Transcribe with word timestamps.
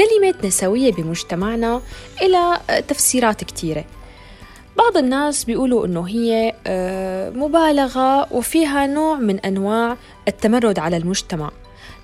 كلمة 0.00 0.34
نسوية 0.44 0.92
بمجتمعنا 0.92 1.82
إلى 2.22 2.60
تفسيرات 2.88 3.44
كتيرة. 3.44 3.84
بعض 4.76 4.96
الناس 4.96 5.44
بيقولوا 5.44 5.86
إنه 5.86 6.08
هي 6.08 6.54
آه، 6.66 7.30
مبالغة 7.30 8.32
وفيها 8.32 8.86
نوع 8.86 9.16
من 9.16 9.40
أنواع 9.40 9.96
التمرد 10.28 10.78
على 10.78 10.96
المجتمع. 10.96 11.50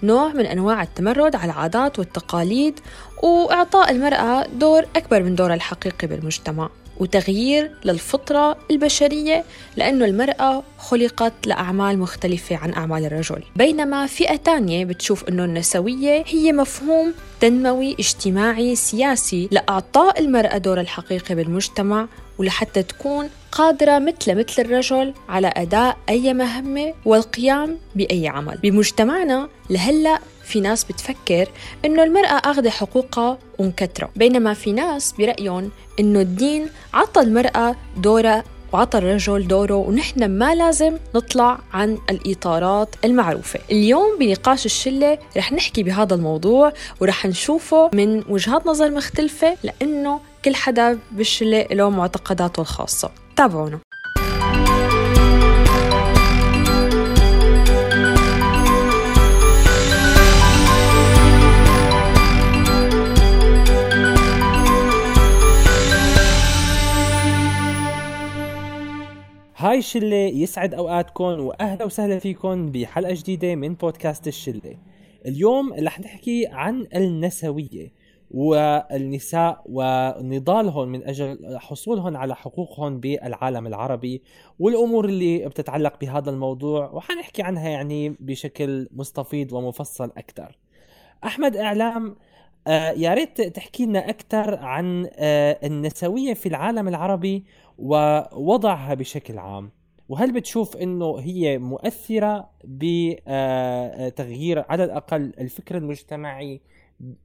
نوع 0.02 0.28
من 0.28 0.46
أنواع 0.46 0.82
التمرد 0.82 1.36
على 1.36 1.52
العادات 1.52 1.98
والتقاليد 1.98 2.80
وإعطاء 3.22 3.90
المرأة 3.90 4.46
دور 4.46 4.82
أكبر 4.96 5.22
من 5.22 5.34
دورها 5.34 5.54
الحقيقي 5.54 6.06
بالمجتمع. 6.06 6.68
وتغيير 7.00 7.70
للفطرة 7.84 8.56
البشرية 8.70 9.44
لأنه 9.76 10.04
المرأة 10.04 10.62
خلقت 10.78 11.32
لأعمال 11.46 11.98
مختلفة 11.98 12.56
عن 12.56 12.72
أعمال 12.72 13.04
الرجل. 13.04 13.42
بينما 13.56 14.06
فئة 14.06 14.36
تانية 14.36 14.84
بتشوف 14.84 15.24
أنه 15.28 15.44
النسوية 15.44 16.24
هي 16.26 16.52
مفهوم 16.52 17.14
تنموي 17.40 17.96
اجتماعي 17.98 18.76
سياسي 18.76 19.48
لإعطاء 19.50 20.20
المرأة 20.20 20.58
دور 20.58 20.80
الحقيقي 20.80 21.34
بالمجتمع 21.34 22.06
ولحتى 22.38 22.82
تكون 22.82 23.30
قادرة 23.52 23.98
مثل 23.98 24.34
مثل 24.34 24.62
الرجل 24.62 25.14
على 25.28 25.52
أداء 25.56 25.96
أي 26.08 26.34
مهمة 26.34 26.94
والقيام 27.04 27.78
بأي 27.94 28.28
عمل. 28.28 28.58
بمجتمعنا 28.62 29.48
لهلأ 29.70 30.18
في 30.46 30.60
ناس 30.60 30.84
بتفكر 30.84 31.48
إنه 31.84 32.02
المرأة 32.02 32.40
أخذ 32.44 32.68
حقوقها 32.68 33.38
ومكترة. 33.58 34.10
بينما 34.16 34.54
في 34.54 34.72
ناس 34.72 35.12
برأيهم 35.12 35.70
إنه 36.00 36.20
الدين 36.20 36.68
عطى 36.94 37.20
المرأة 37.20 37.76
دورها 37.96 38.44
وعطى 38.72 38.98
الرجل 38.98 39.48
دوره 39.48 39.74
ونحن 39.74 40.24
ما 40.38 40.54
لازم 40.54 40.98
نطلع 41.14 41.58
عن 41.72 41.98
الإطارات 42.10 42.94
المعروفة. 43.04 43.60
اليوم 43.70 44.18
بنقاش 44.18 44.66
الشلة 44.66 45.18
رح 45.36 45.52
نحكي 45.52 45.82
بهذا 45.82 46.14
الموضوع 46.14 46.72
ورح 47.00 47.26
نشوفه 47.26 47.90
من 47.92 48.24
وجهات 48.28 48.66
نظر 48.66 48.90
مختلفة 48.90 49.56
لأنه 49.62 50.20
كل 50.44 50.54
حدا 50.54 50.98
بالشلة 51.12 51.62
له 51.62 51.90
معتقداته 51.90 52.60
الخاصة. 52.60 53.10
تابعونا. 53.36 53.78
هاي 69.76 69.82
شلة 69.82 70.16
يسعد 70.16 70.74
أوقاتكم 70.74 71.24
وأهلا 71.24 71.84
وسهلا 71.84 72.18
فيكم 72.18 72.72
بحلقة 72.72 73.14
جديدة 73.14 73.54
من 73.54 73.74
بودكاست 73.74 74.28
الشلة. 74.28 74.76
اليوم 75.26 75.72
رح 75.74 76.00
نحكي 76.00 76.46
عن 76.46 76.86
النسوية 76.94 77.92
والنساء 78.30 79.62
ونضالهم 79.66 80.88
من 80.88 81.04
أجل 81.04 81.58
حصولهم 81.58 82.16
على 82.16 82.36
حقوقهم 82.36 83.00
بالعالم 83.00 83.66
العربي 83.66 84.22
والأمور 84.58 85.04
اللي 85.04 85.48
بتتعلق 85.48 86.00
بهذا 86.00 86.30
الموضوع 86.30 86.90
وحنحكي 86.90 87.42
عنها 87.42 87.68
يعني 87.68 88.16
بشكل 88.20 88.88
مستفيض 88.92 89.52
ومفصل 89.52 90.12
أكثر 90.16 90.58
أحمد 91.24 91.56
إعلام 91.56 92.16
آه 92.66 92.90
يا 92.90 93.14
ريت 93.14 93.40
تحكي 93.40 93.86
لنا 93.86 94.08
أكثر 94.10 94.54
عن 94.58 95.08
آه 95.16 95.58
النسوية 95.66 96.34
في 96.34 96.48
العالم 96.48 96.88
العربي 96.88 97.44
ووضعها 97.78 98.94
بشكل 98.94 99.38
عام 99.38 99.70
وهل 100.08 100.32
بتشوف 100.32 100.76
إنه 100.76 101.18
هي 101.18 101.58
مؤثرة 101.58 102.50
بتغيير 102.64 104.64
على 104.68 104.84
الاقل 104.84 105.32
الفكر 105.38 105.76
المجتمعي 105.76 106.60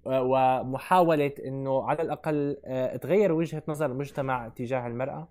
ومحاولة 0.06 1.32
إنه 1.46 1.84
على 1.84 2.02
الأقل 2.02 2.58
تغير 3.02 3.32
وجهة 3.32 3.64
نظر 3.68 3.86
المجتمع 3.86 4.48
تجاه 4.48 4.88
المرأة؟ 4.88 5.28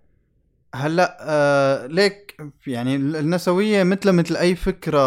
هلأ 0.75 1.17
آه 1.21 1.87
ليك 1.87 2.37
يعني 2.67 2.95
النسوية 2.95 3.83
مثل 3.83 4.11
مثل 4.11 4.35
أي 4.35 4.55
فكرة 4.55 4.99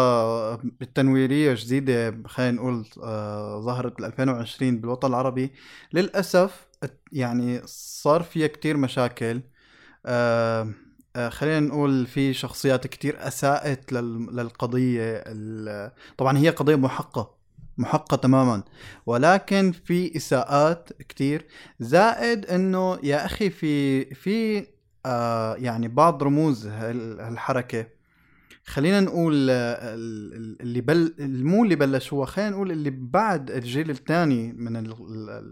التنويريه 0.81 1.53
جديده 1.57 2.17
خلينا 2.25 2.51
نقول 2.51 2.85
آه 3.03 3.61
ظهرت 3.61 3.97
بال 3.97 4.05
2020 4.05 4.81
بالوطن 4.81 5.07
العربي 5.07 5.51
للأسف 5.93 6.67
يعني 7.11 7.61
صار 7.65 8.23
فيها 8.23 8.47
كتير 8.47 8.77
مشاكل 8.77 9.41
آه 10.05 10.69
آه 11.15 11.29
خلينا 11.29 11.59
نقول 11.59 12.05
في 12.07 12.33
شخصيات 12.33 12.87
كتير 12.87 13.27
أساءت 13.27 13.93
للقضية 13.93 15.23
طبعا 16.17 16.37
هي 16.37 16.49
قضية 16.49 16.75
محقة 16.75 17.35
محقة 17.77 18.17
تماما 18.17 18.63
ولكن 19.05 19.71
في 19.71 20.17
إساءات 20.17 20.89
كتير. 21.09 21.45
زائد 21.79 22.45
إنه 22.45 22.99
يا 23.03 23.25
أخي 23.25 23.49
في 23.49 24.05
في 24.15 24.67
آه 25.05 25.55
يعني 25.55 25.87
بعض 25.87 26.23
رموز 26.23 26.67
هالحركة. 26.67 27.87
خلينا 28.65 28.99
نقول 28.99 29.49
اللي 29.49 30.81
بل 30.81 31.15
مو 31.19 31.63
اللي 31.63 31.75
بلشوها 31.75 32.25
خلينا 32.25 32.49
نقول 32.51 32.71
اللي 32.71 32.89
بعد 32.89 33.51
الجيل 33.51 33.89
الثاني 33.89 34.53
من 34.53 34.93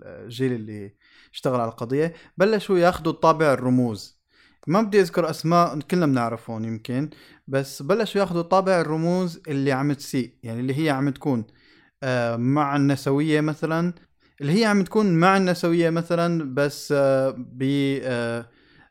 الجيل 0.06 0.54
اللي 0.54 0.94
اشتغل 1.34 1.60
على 1.60 1.72
القضية 1.72 2.14
بلشوا 2.38 2.78
ياخذوا 2.78 3.14
طابع 3.14 3.54
الرموز. 3.54 4.23
ما 4.68 4.82
بدي 4.82 5.02
أذكر 5.02 5.30
أسماء 5.30 5.80
كلنا 5.80 6.06
بنعرفهم 6.06 6.66
يمكن 6.66 7.10
بس 7.48 7.82
بلشوا 7.82 8.22
ياخذوا 8.22 8.42
طابع 8.42 8.82
الرموز 8.82 9.42
اللي 9.48 9.72
عم 9.72 9.94
تسيء 9.94 10.34
يعني 10.44 10.60
اللي 10.60 10.86
هي 10.86 10.90
عم 10.90 11.10
تكون 11.10 11.46
آه، 12.04 12.36
مع 12.36 12.76
النسوية 12.76 13.42
مثلا 13.42 13.94
اللي 14.42 14.62
هي 14.62 14.66
عم 14.66 14.84
تكون 14.84 15.20
مع 15.20 15.38
النسوية 15.38 15.90
مثلا 15.90 16.54
بس 16.54 16.94
آه، 16.98 17.36
ب 17.38 17.64
آه، 18.04 18.46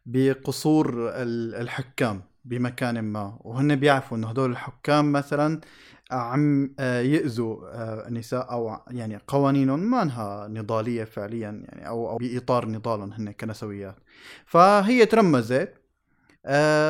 بقصور 0.06 1.12
الحكام 1.60 2.22
بمكان 2.44 3.00
ما. 3.00 3.38
وهن 3.40 3.76
بيعرفوا 3.76 4.16
إنه 4.16 4.28
هدول 4.28 4.50
الحكام 4.50 5.12
مثلا 5.12 5.60
عم 6.12 6.74
يأذوا 6.78 7.58
النساء 8.08 8.52
أو 8.52 8.76
يعني 8.90 9.20
قوانينهم 9.26 9.78
ما 9.90 10.02
أنها 10.02 10.48
نضالية 10.48 11.04
فعليا 11.04 11.40
يعني 11.40 11.88
أو 11.88 12.10
أو 12.10 12.18
بإطار 12.18 12.68
نضالهم 12.68 13.12
هن 13.12 13.30
كنسويات. 13.32 13.96
فهي 14.46 15.06
ترمزت 15.06 15.74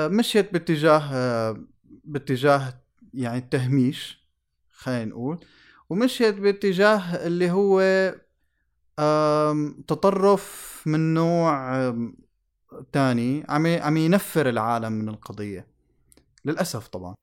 مشيت 0.08 0.52
باتجاه 0.52 1.56
باتجاه 2.04 2.74
يعني 3.14 3.38
التهميش 3.38 4.28
خلينا 4.72 5.04
نقول 5.04 5.44
ومشيت 5.90 6.34
باتجاه 6.34 7.26
اللي 7.26 7.50
هو 7.50 7.82
تطرف 9.88 10.82
من 10.86 11.14
نوع 11.14 11.94
تاني 12.92 13.44
عم 13.48 13.66
عم 13.66 13.96
ينفر 13.96 14.48
العالم 14.48 14.92
من 14.92 15.08
القضية. 15.08 15.66
للأسف 16.44 16.88
طبعا. 16.88 17.14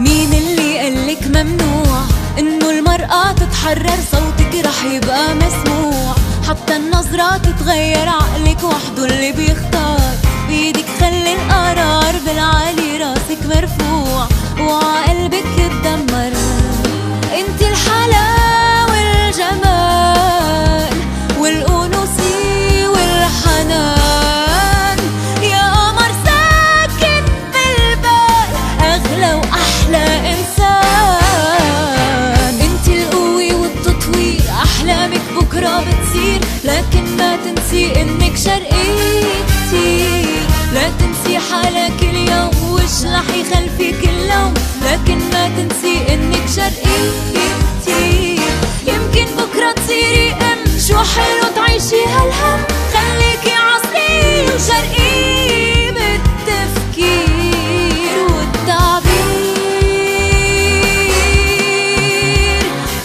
مين 0.00 0.32
اللي 0.32 0.78
قالك 0.78 1.26
ممنوع 1.26 2.00
إنه 2.38 2.70
المرأة 2.70 3.32
تتحرر؟ 3.32 3.98
صوتك 4.12 4.66
رح 4.66 4.84
يبقى 4.84 5.34
مسموع. 5.34 6.14
حتى 6.48 6.76
النظرة 6.76 7.36
تتغير 7.36 8.08
عقلك 8.08 8.64
وحده 8.64 9.04
اللي 9.04 9.32
بيختار. 9.32 10.14
بيدك 10.48 10.86
خلي 11.00 11.34
القرار 11.34 12.14
بالعالي 12.26 12.96
راسك 12.96 13.38
مرفوع. 13.46 14.28
وعقلبك 14.60 15.46
يتدمر. 15.58 16.32
تنسي 45.60 46.14
انك 46.14 46.46
شرقية 46.48 47.50
كتير 47.80 48.40
يمكن 48.86 49.26
بكرة 49.36 49.72
تصيري 49.72 50.30
أم. 50.30 50.64
شو 50.88 50.96
حلو 50.96 51.54
تعيشي 51.54 52.04
هالهم؟ 52.04 52.60
خليكي 52.92 53.52
عصرية 53.52 54.54
وشرقية 54.54 55.90
بالتفكير 55.90 57.40
والتعبير. 58.24 59.50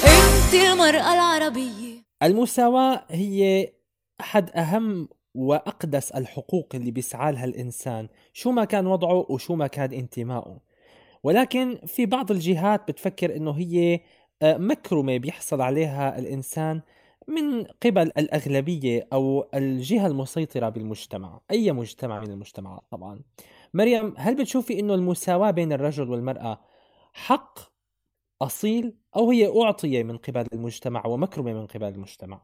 أنت 0.04 0.54
المرأة 0.54 1.14
العربية. 1.14 2.04
المساواة 2.24 3.06
هي 3.10 3.70
أحد 4.22 4.50
أهم 4.50 5.08
وأقدس 5.34 6.12
الحقوق 6.12 6.70
اللي 6.74 6.92
بيسعى 6.92 7.32
لها 7.32 7.46
الإنسان. 7.46 8.08
شو 8.34 8.52
ما 8.52 8.66
كان 8.66 8.88
وضعه 8.88 9.26
وشو 9.30 9.56
ما 9.56 9.68
كان 9.68 9.94
انتمائه 9.94 10.65
ولكن 11.26 11.80
في 11.86 12.06
بعض 12.06 12.32
الجهات 12.32 12.88
بتفكر 12.88 13.36
إنه 13.36 13.52
هي 13.52 14.00
آه، 14.42 14.58
مكرمة 14.58 15.18
بيحصل 15.18 15.62
عليها 15.62 16.20
الإنسان 16.20 16.82
من 17.28 17.64
قبل 17.64 18.12
الأغلبية 18.18 19.08
أو 19.14 19.50
الجهة 19.54 20.08
المسيطرة 20.08 20.70
بالمجتمع 20.70 21.42
أي 21.52 21.72
مجتمع 21.72 22.20
من 22.20 22.32
المجتمعات 22.32 22.82
طبعا. 22.92 23.22
مريم 23.74 24.14
هل 24.18 24.36
بتشوفي 24.36 24.80
أنه 24.80 24.94
المساواة 24.94 25.52
بين 25.52 25.74
الرجل 25.74 26.10
والمرأة 26.10 26.62
حق 27.14 27.60
أصيل 28.42 28.98
أو 29.16 29.32
هي 29.32 29.62
أعطية 29.64 30.04
من 30.04 30.18
قبل 30.18 30.48
المجتمع 30.54 31.06
ومكرمة 31.08 31.54
من 31.54 31.68
قبل 31.68 31.88
المجتمع؟ 31.88 32.42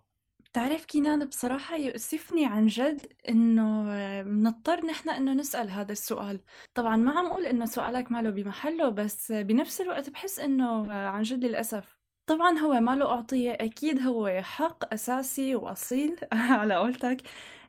بتعرف 0.52 0.86
كينان 0.86 1.26
بصراحة 1.26 1.76
يؤسفني 1.78 2.46
عن 2.46 2.68
جد 2.68 3.14
إنه 3.30 3.84
بنضطر 4.24 4.86
نحن 4.86 5.10
إنه 5.10 5.34
نسأل 5.34 5.70
هذا 5.70 5.92
السؤال. 5.92 6.44
طبعا 6.74 6.96
ما 6.98 7.12
عم 7.20 7.26
أقول 7.26 7.46
إنه 7.46 7.66
سؤالك 7.66 8.12
ماله 8.12 8.30
بمحله 8.30 8.90
بس 8.90 9.32
بنفس 9.32 9.82
الوقت 9.82 10.10
بحس 10.10 10.40
إنه 10.40 10.94
عن 10.94 11.22
جد 11.24 11.46
للأسف 11.46 12.01
طبعا 12.32 12.60
هو 12.60 12.80
ما 12.80 12.96
له 12.96 13.06
أعطية 13.06 13.52
أكيد 13.52 14.02
هو 14.02 14.42
حق 14.42 14.94
أساسي 14.94 15.56
وأصيل 15.56 16.16
على 16.34 16.76
قولتك. 16.76 17.22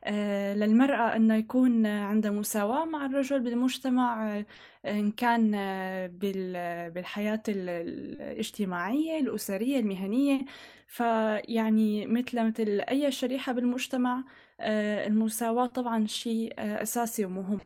آه، 0.03 0.53
للمرأة 0.53 1.15
أنه 1.15 1.35
يكون 1.35 1.85
عندها 1.85 2.31
مساواة 2.31 2.85
مع 2.85 3.05
الرجل 3.05 3.39
بالمجتمع 3.39 4.37
آه، 4.37 4.45
إن 4.85 5.11
كان 5.11 5.51
آه، 5.55 6.07
بالحياة 6.89 7.43
الاجتماعية 7.47 9.19
الأسرية 9.19 9.79
المهنية. 9.79 10.41
فيعني 10.87 12.07
مثل 12.07 12.43
مثل 12.47 12.81
أي 12.89 13.11
شريحة 13.11 13.51
بالمجتمع 13.53 14.23
المساواة 15.07 15.65
طبعا 15.65 16.07
شيء 16.07 16.53
أساسي 16.57 17.25
ومهم. 17.25 17.59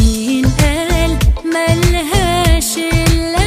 مين 0.00 0.44
قال 0.44 1.18
ملهاش 1.44 2.78
إلا 2.78 3.37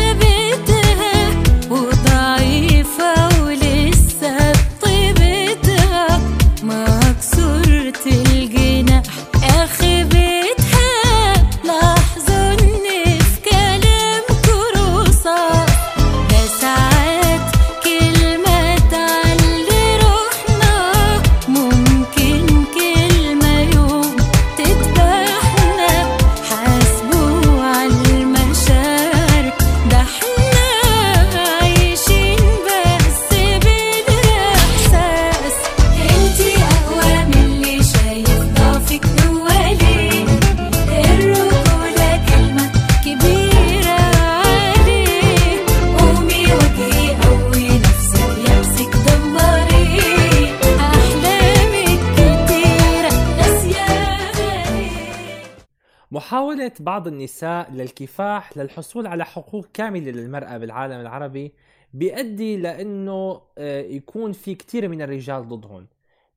محاولة 56.42 56.72
بعض 56.80 57.08
النساء 57.08 57.72
للكفاح 57.72 58.58
للحصول 58.58 59.08
على 59.08 59.26
حقوق 59.26 59.68
كاملة 59.74 60.12
للمرأة 60.12 60.58
بالعالم 60.58 61.02
العربي 61.02 61.54
بيؤدي 61.94 62.58
لأنه 62.58 63.42
آه، 63.58 63.82
يكون 63.82 64.32
في 64.32 64.56
كتير 64.56 64.88
من 64.88 65.02
الرجال 65.02 65.48
ضدهم. 65.48 65.88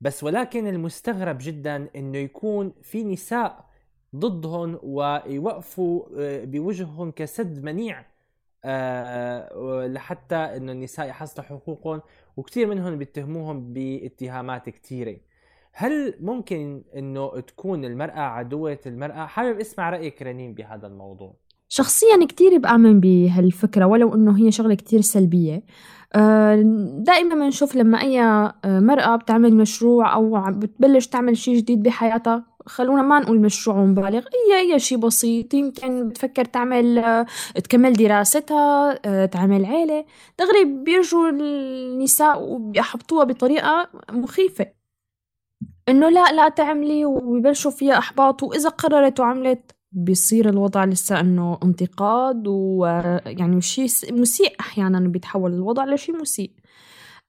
بس 0.01 0.23
ولكن 0.23 0.67
المستغرب 0.67 1.37
جدا 1.41 1.89
أنه 1.95 2.17
يكون 2.17 2.73
في 2.81 3.03
نساء 3.03 3.65
ضدهم 4.15 4.79
ويوقفوا 4.83 6.05
آه، 6.17 6.45
بوجههم 6.45 7.11
كسد 7.11 7.63
منيع 7.63 8.05
آه، 8.65 9.87
لحتى 9.87 10.35
إنه 10.35 10.71
النساء 10.71 11.07
يحصلوا 11.07 11.47
حقوقهم 11.47 12.01
وكثير 12.37 12.67
منهم 12.67 12.97
بيتهموهم 12.97 13.73
باتهامات 13.73 14.69
كثيره 14.69 15.17
هل 15.77 16.13
ممكن 16.19 16.83
إنه 16.95 17.39
تكون 17.39 17.85
المرأة 17.85 18.19
عدوة 18.19 18.79
المرأة؟ 18.85 19.25
حابب 19.25 19.59
أسمع 19.59 19.89
رأيك 19.89 20.21
رنين 20.21 20.53
بهذا 20.53 20.87
الموضوع. 20.87 21.35
شخصيا 21.69 22.25
كتير 22.29 22.57
بآمن 22.57 22.99
بهالفكرة 22.99 23.85
ولو 23.85 24.15
إنه 24.15 24.37
هي 24.37 24.51
شغلة 24.51 24.75
كتير 24.75 25.01
سلبية 25.01 25.63
آه، 26.15 26.61
دائما 26.97 27.35
بنشوف 27.35 27.75
لما 27.75 28.01
أي 28.01 28.21
آه، 28.21 28.53
مرأة 28.65 29.15
بتعمل 29.15 29.55
مشروع 29.55 30.13
أو 30.13 30.51
بتبلش 30.51 31.07
تعمل 31.07 31.37
شيء 31.37 31.57
جديد 31.57 31.83
بحياتها 31.83 32.45
خلونا 32.65 33.01
ما 33.01 33.19
نقول 33.19 33.39
مشروع 33.39 33.77
مبالغ 33.77 34.23
هي 34.49 34.59
أي 34.59 34.79
شيء 34.79 34.97
بسيط 34.97 35.53
يمكن 35.53 36.09
بتفكر 36.09 36.45
تعمل 36.45 36.97
آه، 36.97 37.25
تكمل 37.55 37.93
دراستها 37.93 39.25
تعمل 39.25 39.65
عيلة 39.65 40.05
دغري 40.39 40.65
بيرجوا 40.65 41.29
النساء 41.29 42.41
وبيحبطوها 42.41 43.23
بطريقة 43.23 43.89
مخيفة 44.11 44.84
إنه 45.89 46.09
لا 46.09 46.31
لا 46.31 46.49
تعملي 46.49 47.05
ويبلشوا 47.05 47.71
فيها 47.71 47.97
إحباط 47.97 48.43
وإذا 48.43 48.69
قررت 48.69 49.19
وعملت 49.19 49.71
بيصير 49.91 50.49
الوضع 50.49 50.85
لسه 50.85 51.19
إنه 51.19 51.59
انتقاد 51.63 52.47
ويعني 52.47 53.61
شيء 53.61 53.87
مسيء 54.11 54.55
أحيانا 54.59 54.99
بيتحول 54.99 55.53
الوضع 55.53 55.85
لشيء 55.85 56.15
مسيء. 56.21 56.51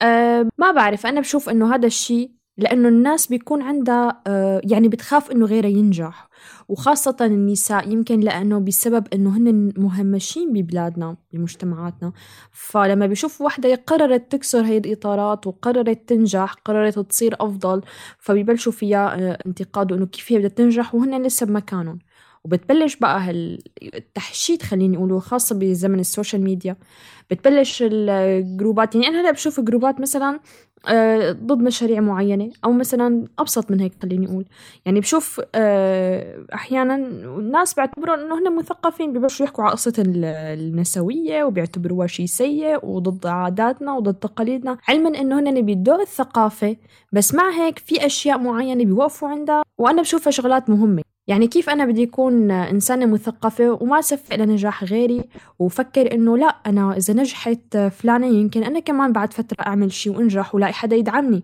أه 0.02 0.48
ما 0.58 0.70
بعرف 0.70 1.06
أنا 1.06 1.20
بشوف 1.20 1.48
إنه 1.48 1.74
هذا 1.74 1.86
الشيء 1.86 2.35
لأنه 2.58 2.88
الناس 2.88 3.26
بيكون 3.26 3.62
عندها 3.62 4.22
أه 4.26 4.60
يعني 4.64 4.88
بتخاف 4.88 5.30
إنه 5.30 5.46
غيرها 5.46 5.68
ينجح. 5.68 6.28
وخاصة 6.68 7.16
النساء 7.20 7.88
يمكن 7.92 8.20
لأنه 8.20 8.58
بسبب 8.58 9.06
أنه 9.14 9.36
هن 9.36 9.72
مهمشين 9.76 10.52
ببلادنا 10.52 11.16
بمجتمعاتنا. 11.32 12.12
فلما 12.52 13.06
بيشوف 13.06 13.40
وحدة 13.40 13.74
قررت 13.74 14.32
تكسر 14.32 14.60
هاي 14.64 14.78
الإطارات 14.78 15.46
وقررت 15.46 16.08
تنجح 16.08 16.52
قررت 16.64 16.98
تصير 16.98 17.36
أفضل 17.40 17.82
فبيبلشوا 18.18 18.72
فيها 18.72 19.14
آه، 19.14 19.38
انتقاد 19.46 19.92
وأنه 19.92 20.06
كيف 20.06 20.32
هي 20.32 20.38
بدها 20.38 20.48
تنجح 20.48 20.94
وهن 20.94 21.22
لسه 21.22 21.46
بمكانهم. 21.46 21.98
وبتبلش 22.46 22.96
بقى 22.96 23.20
هالتحشيد 23.20 24.62
خليني 24.62 24.96
أقوله 24.96 25.18
خاصة 25.18 25.58
بزمن 25.58 26.00
السوشيال 26.00 26.42
ميديا. 26.42 26.76
بتبلش 27.30 27.84
الجروبات 27.86 28.94
يعني 28.94 29.08
أنا 29.08 29.20
هلأ 29.20 29.30
بشوف 29.30 29.60
جروبات 29.60 30.00
مثلا 30.00 30.40
آه، 30.88 31.32
ضد 31.32 31.58
مشاريع 31.62 32.00
معينة 32.00 32.50
أو 32.64 32.72
مثلا 32.72 33.24
أبسط 33.38 33.70
من 33.70 33.80
هيك 33.80 33.92
خليني 34.02 34.26
أقول. 34.26 34.44
يعني 34.86 35.00
بشوف 35.00 35.40
آه، 35.54 36.44
أحيانا 36.54 36.94
الناس 36.96 37.74
بيعتبروا 37.74 38.14
إنه 38.14 38.38
هن 38.38 38.56
مثقفين 38.56 39.12
ببلشوا 39.12 39.46
يحكوا 39.46 39.64
على 39.64 39.72
قصة 39.72 39.92
ال- 39.98 40.24
النسوية 40.60 41.44
وبيعتبروها 41.44 42.06
شيء 42.06 42.26
سيء 42.26 42.86
وضد 42.86 43.26
عاداتنا 43.26 43.92
وضد 43.96 44.14
تقاليدنا. 44.14 44.78
علما 44.88 45.08
إنه 45.20 45.38
هن 45.40 45.62
بيدعوا 45.62 46.02
الثقافة 46.02 46.76
بس 47.12 47.34
مع 47.34 47.50
هيك 47.50 47.78
في 47.78 48.06
أشياء 48.06 48.38
معينة 48.38 48.84
بيوقفوا 48.84 49.28
عندها. 49.28 49.62
وأنا 49.78 50.02
بشوفها 50.02 50.30
شغلات 50.30 50.70
مهمة. 50.70 51.02
يعني 51.26 51.46
كيف 51.46 51.70
أنا 51.70 51.84
بدي 51.84 52.04
أكون 52.04 52.50
إنسانة 52.50 53.06
مثقفة 53.06 53.78
وما 53.80 53.98
أسفق 53.98 54.36
لنجاح 54.36 54.84
غيري 54.84 55.24
وفكر 55.58 56.14
إنه 56.14 56.36
لا 56.36 56.46
أنا 56.46 56.96
إذا 56.96 57.14
نجحت 57.14 57.76
فلانة 57.76 58.26
يمكن 58.26 58.64
أنا 58.64 58.80
كمان 58.80 59.12
بعد 59.12 59.32
فترة 59.32 59.66
أعمل 59.66 59.92
شيء 59.92 60.16
وأنجح 60.16 60.54
ولاقي 60.54 60.72
حدا 60.72 60.96
يدعمني. 60.96 61.42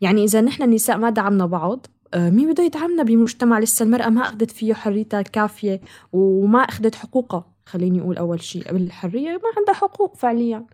يعني 0.00 0.24
إذا 0.24 0.40
نحن 0.40 0.62
النساء 0.62 0.98
ما 0.98 1.10
دعمنا 1.10 1.46
بعض 1.46 1.86
آه، 2.14 2.30
مين 2.30 2.52
بده 2.52 2.64
يدعمنا 2.64 3.02
بمجتمع 3.02 3.58
لسه؟ 3.58 3.82
المرأة 3.82 4.08
ما 4.08 4.22
أخذت 4.22 4.50
فيه 4.50 4.74
حريتها 4.74 5.20
الكافية 5.20 5.80
وما 6.12 6.58
أخذت 6.58 6.94
حقوقها. 6.94 7.44
خليني 7.66 8.00
أقول 8.00 8.16
أول 8.16 8.42
شيء 8.42 8.72
بالحرية 8.72 9.30
ما 9.30 9.50
عندها 9.56 9.74
حقوق 9.74 10.16
فعليا. 10.16 10.64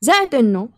زائد 0.00 0.34
إنه 0.34 0.68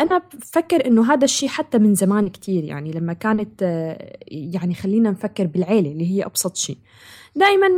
أنا 0.00 0.22
بفكر 0.34 0.86
إنه 0.86 1.12
هذا 1.12 1.24
الشيء 1.24 1.48
حتى 1.48 1.78
من 1.78 1.94
زمان 1.94 2.28
كتير 2.28 2.64
يعني 2.64 2.92
لما 2.92 3.12
كانت 3.12 3.62
آه، 3.62 4.16
يعني 4.28 4.74
خلينا 4.74 5.10
نفكر 5.10 5.46
بالعيلة 5.46 5.92
اللي 5.92 6.10
هي 6.10 6.24
أبسط 6.24 6.56
شيء. 6.56 6.76
دائما 7.36 7.68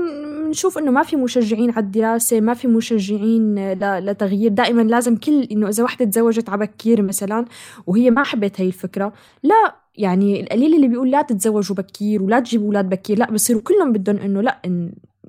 بنشوف 0.46 0.78
إنه 0.78 0.90
ما 0.90 1.02
في 1.02 1.16
مشجعين 1.16 1.70
على 1.70 1.84
الدراسة 1.84 2.40
ما 2.40 2.54
في 2.54 2.68
مشجعين 2.68 3.58
آه، 3.58 4.00
لتغيير. 4.00 4.50
دائما 4.50 4.82
لازم 4.82 5.16
كل 5.16 5.42
إنه 5.42 5.68
إذا 5.68 5.84
وحدة 5.84 6.04
تزوجت 6.04 6.48
على 6.48 6.66
بكير 6.66 7.02
مثلا 7.02 7.44
وهي 7.86 8.10
ما 8.10 8.24
حبت 8.24 8.60
هاي 8.60 8.66
الفكرة 8.66 9.12
لا 9.42 9.74
يعني 9.96 10.40
القليل 10.40 10.74
اللي 10.74 10.88
بيقول 10.88 11.10
لا 11.10 11.22
تتزوجوا 11.22 11.76
بكير 11.76 12.22
ولا 12.22 12.40
تجيبوا 12.40 12.66
أولاد 12.66 12.88
بكير 12.88 13.18
لا 13.18 13.30
بصيروا 13.30 13.62
كلهم 13.62 13.92
بدهم 13.92 14.16
إنه 14.16 14.40
لا 14.40 14.60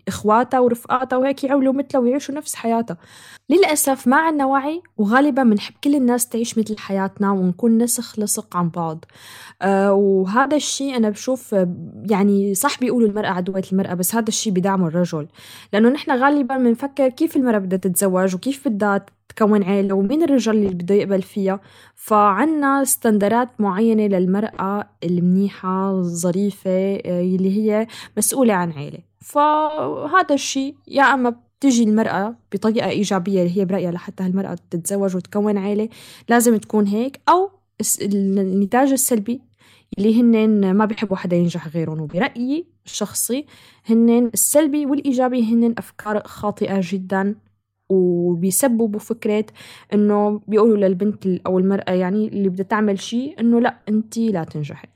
إخواتها 0.08 0.60
ورفقاتها 0.60 1.18
وهيك 1.18 1.44
يعولوا 1.44 1.74
مثلها 1.74 2.02
ويعيشوا 2.02 2.36
نفس 2.36 2.56
حياتها 2.56 2.98
للأسف 3.50 4.08
ما 4.08 4.18
عنا 4.18 4.46
وعي 4.46 4.82
وغالبا 4.98 5.44
بنحب 5.44 5.74
كل 5.84 5.96
الناس 5.96 6.30
تعيش 6.30 6.58
مثل 6.58 6.78
حياتنا 6.78 7.32
ونكون 7.32 7.78
نسخ 7.78 8.20
لصق 8.20 8.58
عن 8.58 8.70
بعض. 8.70 9.06
آه 9.62 9.94
وهذا 9.94 10.56
الشيء 10.58 10.98
أنا 10.98 11.10
بشوف 11.10 11.56
يعني 12.10 12.54
صح 12.54 12.80
بيقولوا 12.80 13.10
المرأة 13.10 13.30
عدوة 13.30 13.64
المرأة 13.72 13.94
بس 13.94 14.16
هذا 14.16 14.28
الشيء 14.28 14.54
بدعمه 14.54 14.88
الرجل. 14.88 15.28
لأنه 15.74 15.90
نحن 15.90 16.12
غالبا 16.12 16.58
بنفكر 16.58 17.10
كيف 17.10 17.36
المرأة 17.38 17.60
بدها 17.60 17.80
تتزوج 17.80 18.36
وكيف 18.36 18.68
بدها 18.68 19.06
تكون 19.30 19.64
عيلة 19.64 19.96
ومين 19.96 20.24
الرجال 20.24 20.56
اللي 20.56 20.70
بده 20.70 20.96
يقبل 20.96 21.22
فيها. 21.22 21.60
فعنا 21.96 22.82
استندرات 22.82 23.50
معينة 23.62 24.08
للمرأة 24.08 24.90
المنيحة 25.04 25.92
الظريفة 25.92 26.70
آه، 27.06 27.22
اللي 27.22 27.58
هي 27.58 27.88
مسؤولة 28.18 28.54
عن 28.54 28.72
عيلة. 28.72 29.11
فهذا 29.22 30.34
الشيء 30.36 30.76
يا 30.88 31.04
أما 31.04 31.36
تجي 31.60 31.84
المرأة 31.84 32.36
بطريقة 32.54 32.90
إيجابية 32.90 33.42
اللي 33.42 33.58
هي 33.58 33.66
برأيها 33.66 33.92
لحتى 33.92 34.24
هالمرأة 34.24 34.58
تتزوج 34.70 35.16
وتكون 35.16 35.58
عيلة 35.58 35.90
لازم 36.30 36.58
تكون 36.58 36.88
هيك. 36.88 37.22
أو 37.30 37.52
النتاج 38.02 38.92
السلبي 38.92 39.42
اللي 39.98 40.22
هن 40.22 40.74
ما 40.74 40.86
بيحبوا 40.86 41.18
حدا 41.18 41.36
ينجح 41.36 41.68
غيرهم. 41.68 42.02
وبرأيي 42.02 42.66
الشخصي 42.86 43.46
هن 43.86 44.32
السلبي 44.34 44.86
والإيجابي 44.86 45.54
هن 45.54 45.76
أفكار 45.78 46.22
خاطئة 46.26 46.80
جدا. 46.84 47.36
وبيسببوا 47.90 49.00
فكرة 49.00 49.46
إنه 49.94 50.42
بيقولوا 50.48 50.78
للبنت 50.78 51.28
أو 51.46 51.60
المرأة 51.60 51.92
يعني 51.92 52.28
اللي 52.28 52.50
بدها 52.50 52.66
تعمل 52.66 53.00
شيء 53.00 53.40
إنه 53.40 53.60
لا 53.60 53.78
أنت 53.90 54.18
لا 54.18 54.44
تنجحي. 54.44 54.88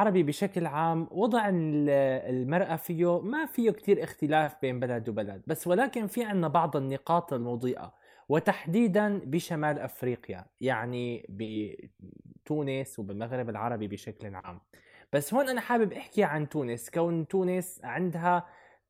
العربي 0.00 0.22
بشكل 0.22 0.66
عام 0.66 1.08
وضع 1.10 1.42
المرأة 1.48 2.76
فيه 2.76 3.20
ما 3.20 3.46
فيه 3.46 3.70
كتير 3.70 4.04
اختلاف 4.04 4.56
بين 4.62 4.80
بلد 4.80 5.08
وبلد 5.08 5.42
بس 5.46 5.66
ولكن 5.66 6.06
في 6.06 6.24
عنا 6.24 6.48
بعض 6.48 6.76
النقاط 6.76 7.32
المضيئة 7.32 7.94
وتحديدا 8.28 9.18
بشمال 9.24 9.78
أفريقيا 9.78 10.46
يعني 10.60 11.26
بتونس 11.28 12.98
وبالمغرب 12.98 13.48
العربي 13.50 13.88
بشكل 13.88 14.34
عام. 14.34 14.60
بس 15.12 15.34
هون 15.34 15.48
أنا 15.48 15.60
حابب 15.60 15.92
أحكي 15.92 16.24
عن 16.24 16.48
تونس 16.48 16.90
كون 16.90 17.28
تونس 17.28 17.80
عندها 17.84 18.46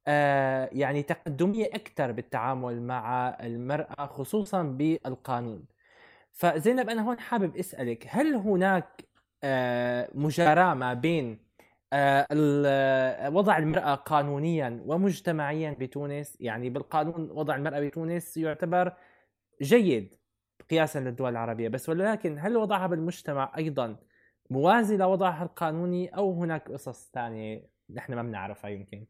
آه 0.07 0.71
يعني 0.73 1.03
تقدمية 1.03 1.67
أكثر 1.67 2.13
بالتعامل 2.13 2.83
مع 2.83 3.37
المرأة 3.41 4.07
خصوصا 4.07 4.63
بالقانون. 4.63 5.65
فزينب 6.33 6.89
أنا 6.91 7.03
هون 7.03 7.19
حابب 7.21 7.57
أسألك 7.57 8.07
هل 8.09 8.35
هناك 8.35 9.10
آه، 9.45 10.11
مجاراة 10.15 10.75
ما 10.75 10.95
بين 10.95 11.39
آه، 11.93 12.27
آه، 12.33 13.31
وضع 13.31 13.59
المرأة 13.59 13.95
قانونيا 13.95 14.83
ومجتمعيا 14.87 15.77
بتونس. 15.81 16.37
يعني 16.41 16.71
بالقانون 16.71 17.31
وضع 17.31 17.57
المرأة 17.57 17.81
بتونس 17.81 18.37
يعتبر 18.37 18.93
جيد 19.63 20.15
قياسا 20.71 20.99
للدول 20.99 21.31
العربية. 21.31 21.69
بس 21.69 21.89
ولكن 21.89 22.39
هل 22.39 22.57
وضعها 22.57 22.87
بالمجتمع 22.87 23.53
أيضا 23.57 23.97
موازي 24.51 24.97
لوضعها 24.97 25.45
القانوني 25.45 26.09
أو 26.17 26.33
هناك 26.43 26.71
قصص 26.73 27.11
ثانية 27.15 27.71
نحن 27.91 28.15
ما 28.15 28.23
بنعرفها 28.23 28.71
يمكن؟ 28.71 29.07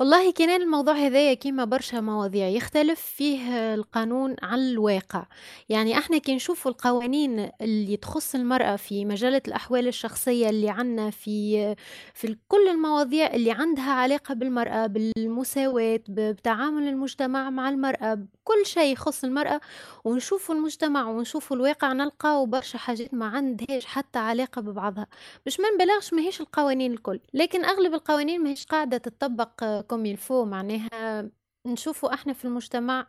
والله 0.00 0.32
كان 0.32 0.62
الموضوع 0.62 0.94
هذايا 0.94 1.34
كيما 1.34 1.64
برشا 1.64 1.96
مواضيع 1.96 2.48
يختلف 2.48 3.00
فيه 3.00 3.74
القانون 3.74 4.36
عن 4.42 4.58
الواقع. 4.58 5.26
يعني 5.68 5.98
إحنا 5.98 6.18
كي 6.18 6.34
نشوفوا 6.34 6.70
القوانين 6.70 7.50
اللي 7.60 7.96
تخص 7.96 8.34
المرأة 8.34 8.76
في 8.76 9.04
مجلة 9.04 9.42
الأحوال 9.48 9.88
الشخصية 9.88 10.50
اللي 10.50 10.70
عنا 10.70 11.10
في 11.10 11.76
في 12.14 12.36
كل 12.48 12.68
المواضيع 12.68 13.34
اللي 13.34 13.50
عندها 13.52 13.92
علاقة 13.92 14.34
بالمرأة 14.34 14.86
بالمساواة 14.86 16.00
بتعامل 16.08 16.88
المجتمع 16.88 17.50
مع 17.50 17.68
المرأة 17.68 18.18
بكل 18.50 18.66
شيء 18.66 18.92
يخص 18.92 19.24
المرأة 19.24 19.60
ونشوفوا 20.04 20.54
المجتمع 20.54 21.08
ونشوفوا 21.08 21.56
الواقع 21.56 21.92
نلقاو 21.92 22.46
برشا 22.46 22.78
حاجات 22.78 23.14
ما 23.14 23.26
عندهاش 23.26 23.86
حتى 23.86 24.18
علاقة 24.18 24.62
ببعضها. 24.62 25.06
مش 25.46 25.60
ما 25.60 25.66
نبالغش 25.74 26.12
ماهيش 26.12 26.40
القوانين 26.40 26.92
الكل 26.92 27.20
لكن 27.34 27.64
أغلب 27.64 27.94
القوانين 27.94 28.42
ماهيش 28.42 28.66
قاعدة 28.66 28.98
تطبق 28.98 29.80
كوم 29.80 30.06
يلفو 30.06 30.44
معناها 30.44 31.28
نشوفوا 31.66 32.14
إحنا 32.14 32.32
في 32.32 32.44
المجتمع 32.44 33.06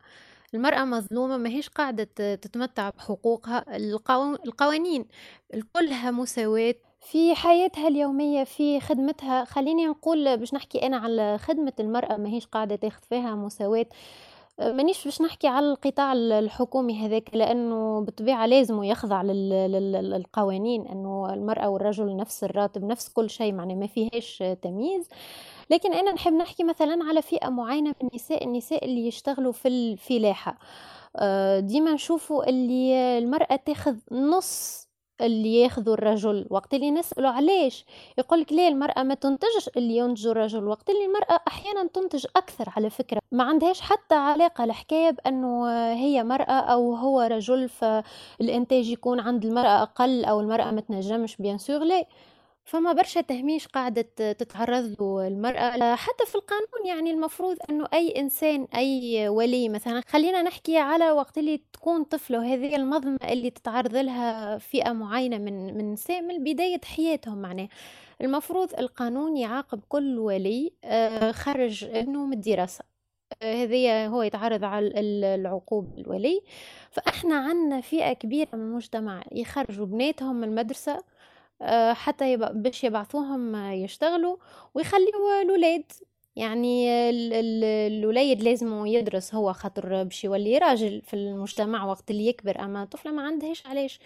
المرأة 0.54 0.86
مظلومة 0.86 1.38
ما 1.38 1.50
هيش 1.50 1.70
قاعدة 1.70 2.04
تتمتع 2.36 2.90
بحقوقها. 2.90 3.66
القوانين 4.46 5.06
كلها 5.74 6.12
مساواة 6.12 6.76
في 7.02 7.36
حياتها 7.36 7.88
اليومية 7.88 8.44
في 8.44 8.80
خدمتها. 8.80 9.46
خليني 9.46 9.88
نقول 9.88 10.38
باش 10.38 10.54
نحكي 10.54 10.86
أنا 10.88 10.98
على 10.98 11.38
خدمة 11.38 11.74
المرأة 11.80 12.18
ما 12.18 12.30
هيش 12.30 12.46
قاعدة 12.46 12.76
تاخد 12.76 13.06
فيها 13.06 13.36
مساواة. 13.36 13.86
مانيش 14.60 15.06
باش 15.06 15.22
نحكي 15.22 15.48
على 15.48 15.66
القطاع 15.72 16.14
الحكومي 16.14 17.08
هذاك 17.08 17.30
لأنه 17.36 18.02
بالطبيعة 18.02 18.46
لازم 18.46 18.84
يخضع 18.84 19.22
للقوانين 19.22 20.88
أنه 20.88 21.34
المرأة 21.34 21.70
والرجل 21.70 22.16
نفس 22.16 22.44
الراتب 22.44 22.84
نفس 22.84 23.10
كل 23.10 23.30
شيء 23.30 23.54
معناه 23.54 23.76
ما 23.76 23.88
فيهاش 23.88 24.44
تمييز. 24.62 25.10
لكن 25.70 25.94
أنا 25.94 26.12
نحب 26.12 26.34
نحكي 26.34 26.64
مثلا 26.64 27.00
على 27.10 27.22
فئة 27.22 27.50
معينة 27.50 27.96
من 28.02 28.10
النساء 28.10 28.44
النساء 28.46 28.86
اللي 28.86 29.08
يشتغلوا 29.08 29.52
في 29.52 29.68
الفلاحه 29.68 30.60
آه، 31.16 31.60
ديما 31.60 31.94
نشوفوا 31.94 32.50
اللي 32.50 33.18
المرأة 33.18 33.56
تاخذ 33.56 33.96
نص 34.12 34.88
اللي 35.26 35.62
ياخذوا 35.62 35.94
الرجل 35.94 36.48
وقت 36.50 36.74
اللي 36.74 36.92
نسأله 36.92 37.30
علاش؟ 37.30 37.86
يقولك 38.18 38.54
ليه 38.54 38.68
المرأة 38.68 39.04
ما 39.04 39.14
تنتجش 39.14 39.70
اللي 39.78 39.98
ينتجه 39.98 40.32
الرجل 40.32 40.68
وقت 40.68 40.90
اللي 40.90 41.06
المرأة 41.06 41.40
أحيانا 41.48 41.88
تنتج 41.88 42.26
أكثر 42.36 42.70
على 42.78 42.90
فكرة. 42.90 43.20
ما 43.32 43.44
عندهاش 43.44 43.82
حتى 43.82 44.16
علاقة. 44.16 44.64
الحكاية 44.64 45.12
بأنه 45.12 45.68
هي 45.94 46.24
مرأة 46.24 46.60
أو 46.60 46.96
هو 46.96 47.22
رجل 47.22 47.70
فالإنتاج 47.70 48.90
يكون 48.90 49.20
عند 49.20 49.46
المرأة 49.46 49.82
أقل 49.82 50.26
أو 50.26 50.40
المرأة 50.40 50.72
ما 50.72 50.82
تنجمش 50.82 51.36
بيان 51.38 51.58
سور 51.58 51.84
لا. 51.84 52.06
فما 52.72 52.94
برشا 52.94 53.22
تهميش 53.22 53.68
قاعدة 53.68 54.02
تتعرض 54.34 54.96
له 55.02 55.28
المرأة 55.28 55.96
حتى 55.96 56.26
في 56.26 56.36
القانون 56.36 56.86
يعني 56.86 57.12
المفروض 57.12 57.58
أنه 57.70 57.88
أي 57.94 58.20
إنسان 58.20 58.68
أي 58.76 59.28
ولي 59.30 59.70
مثلا 59.70 60.02
خلينا 60.08 60.42
نحكي 60.42 60.78
على 60.78 61.12
وقت 61.12 61.38
اللي 61.38 61.62
تكون 61.74 62.04
طفلة 62.04 62.54
هذه 62.54 62.76
المظلمة 62.76 63.18
اللي 63.24 63.50
تتعرض 63.50 63.96
لها 63.96 64.58
فئة 64.58 64.92
معينة 64.92 65.38
من 65.38 65.78
من 65.78 65.96
من 66.10 66.44
بداية 66.44 66.82
حياتهم 66.86 67.42
معناه 67.42 67.68
المفروض 68.22 68.74
القانون 68.80 69.38
يعاقب 69.38 69.82
كل 69.90 70.20
ولي 70.20 70.74
آه، 70.84 71.32
خرج 71.32 71.84
ابنه 71.84 72.26
من 72.26 72.34
الدراسة. 72.34 72.84
هذه 73.44 74.08
هو 74.08 74.22
يتعرض 74.22 74.64
على 74.64 74.92
العقوب 75.36 76.00
الولي. 76.00 76.42
فإحنا 76.92 77.36
عندنا 77.36 77.82
فئة 77.82 78.14
كبيرة 78.14 78.50
من 78.54 78.62
المجتمع 78.62 79.24
يخرجوا 79.32 79.86
بناتهم 79.86 80.36
من 80.36 80.44
المدرسة 80.44 81.04
حتى 81.94 82.34
يبقى 82.34 82.54
باش 82.56 82.84
يبعثوهم 82.84 83.56
يشتغلوا 83.56 84.38
ويخليوا 84.74 85.42
الولاد. 85.42 85.92
يعني 86.36 86.90
الوليد 87.88 88.42
لازم 88.44 88.86
يدرس 88.86 89.36
هو 89.36 89.54
خاطر 89.54 90.04
باش 90.04 90.24
يولي 90.24 90.58
راجل 90.58 91.02
في 91.02 91.16
المجتمع 91.16 91.86
وقت 91.86 92.12
اللي 92.12 92.28
يكبر. 92.28 92.60
أما 92.60 92.86
طفلة 92.86 93.12
ما 93.12 93.22
عندهاش 93.22 93.68
علاش؟ 93.68 94.00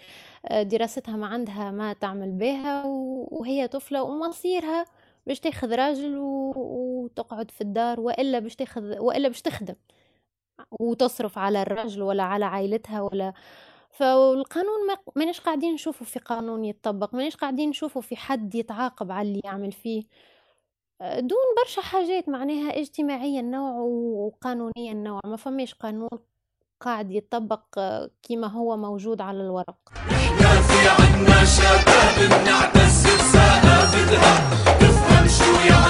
آه، 0.46 0.62
دراستها 0.62 1.16
ما 1.16 1.26
عندها 1.26 1.70
ما 1.70 1.92
تعمل 1.92 2.30
بها 2.32 2.82
وهي 2.86 3.68
طفلة 3.68 4.02
ومصيرها 4.02 4.84
باش 5.26 5.40
تاخذ 5.40 5.74
راجل 5.74 6.14
وتقعد 6.18 7.50
في 7.50 7.60
الدار 7.60 8.00
وإلا 8.00 8.38
باش 8.38 8.56
تاخذ 8.56 8.98
وإلا 8.98 9.28
باش 9.28 9.42
تخدم. 9.42 9.74
وتصرف 10.80 11.38
على 11.38 11.62
الراجل 11.62 12.02
ولا 12.02 12.22
على 12.22 12.44
عائلتها 12.44 13.00
ولا 13.02 13.32
فالقانون 13.98 14.86
ما 14.86 14.96
ماناش 15.16 15.40
قاعدين 15.40 15.74
نشوفوا 15.74 16.06
في 16.06 16.18
قانون 16.18 16.64
يتطبق 16.64 17.14
ماناش 17.14 17.36
قاعدين 17.36 17.68
نشوفوا 17.68 18.02
في 18.02 18.16
حد 18.16 18.54
يتعاقب 18.54 19.12
على 19.12 19.28
اللي 19.28 19.40
يعمل 19.44 19.72
فيه. 19.72 20.04
دون 21.00 21.38
برشا 21.62 21.82
حاجات 21.82 22.28
معناها 22.28 22.78
اجتماعيا 22.78 23.42
نوع 23.42 23.72
وقانونيا 24.26 24.94
نوع 24.94 25.20
ما 25.24 25.36
فماش 25.36 25.74
قانون 25.74 26.08
قاعد 26.80 27.10
يتطبق 27.10 27.62
كما 28.22 28.46
هو 28.46 28.76
موجود 28.76 29.20
على 29.20 29.40
الورق. 29.40 29.92
إحنا 29.94 30.60
في 30.60 30.88
عنا 30.88 31.44
شباب 31.44 32.46
شو 35.28 35.52
يعني 35.68 35.85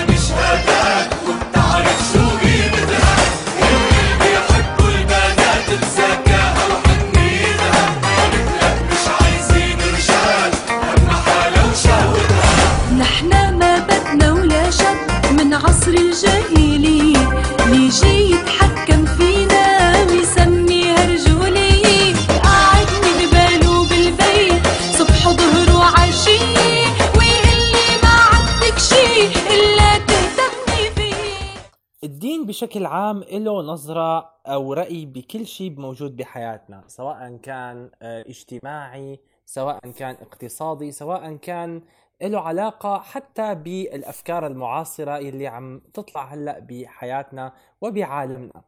أو 34.57 34.73
رأي 34.73 35.07
بكل 35.07 35.47
شيء 35.47 35.81
موجود 35.81 36.17
بحياتنا 36.17 36.85
سواء 36.87 37.37
كان 37.37 37.91
آه، 38.03 38.21
اجتماعي 38.21 39.21
سواء 39.47 39.79
كان 39.91 40.15
اقتصادي 40.15 40.93
سواء 40.93 41.37
كان 41.37 41.83
له 42.23 42.41
علاقة 42.41 42.99
حتى 42.99 43.55
بالأفكار 43.55 44.47
المعاصرة 44.47 45.19
اللي 45.19 45.47
عم 45.47 45.81
تطلع 45.95 46.25
هلأ 46.25 46.59
بحياتنا 46.59 47.53
وبعالمنا. 47.81 48.63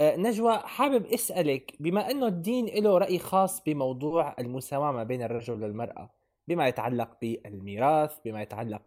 آه، 0.00 0.16
نجوى 0.16 0.58
حابب 0.58 1.06
أسألك 1.06 1.74
بما 1.80 2.10
أنه 2.10 2.26
الدين 2.26 2.66
له 2.66 2.98
رأي 2.98 3.18
خاص 3.18 3.62
بموضوع 3.62 4.34
المساواة 4.38 4.92
ما 4.92 5.04
بين 5.04 5.22
الرجل 5.22 5.62
والمرأة 5.62 6.10
بما 6.48 6.68
يتعلق 6.68 7.10
بالميراث 7.22 8.18
بما 8.24 8.42
يتعلق 8.42 8.82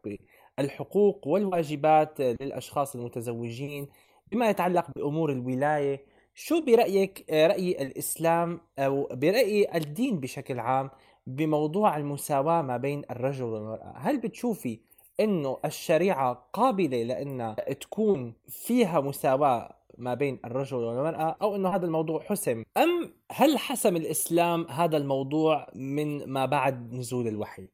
بالحقوق 0.57 1.27
والواجبات 1.27 2.21
للأشخاص 2.21 2.95
المتزوجين 2.95 3.87
بما 4.31 4.49
يتعلق 4.49 4.85
بأمور 4.95 5.31
الولاية 5.31 6.14
شو 6.35 6.61
برأيك 6.61 7.25
آه، 7.29 7.47
رأي 7.47 7.71
الإسلام 7.81 8.59
أو 8.79 9.07
برأي 9.11 9.67
الدين 9.75 10.19
بشكل 10.19 10.59
عام 10.59 10.89
بموضوع 11.27 11.97
المساواة 11.97 12.61
ما 12.61 12.77
بين 12.77 13.03
الرجل 13.11 13.43
والمرأة؟ 13.43 13.93
هل 13.97 14.17
بتشوفي 14.17 14.79
إنه 15.19 15.57
الشريعة 15.65 16.49
قابلة 16.53 17.03
لأن 17.03 17.55
تكون 17.81 18.33
فيها 18.47 19.01
مساواة 19.01 19.75
ما 19.97 20.13
بين 20.13 20.39
الرجل 20.45 20.77
والمرأة 20.77 21.37
أو 21.41 21.55
أنه 21.55 21.69
هذا 21.69 21.85
الموضوع 21.85 22.21
حسم؟ 22.21 22.63
أم 22.77 23.13
هل 23.31 23.57
حسم 23.57 23.95
الإسلام 23.95 24.67
هذا 24.69 24.97
الموضوع 24.97 25.67
من 25.75 26.29
ما 26.29 26.45
بعد 26.45 26.93
نزول 26.93 27.27
الوحي؟ 27.27 27.67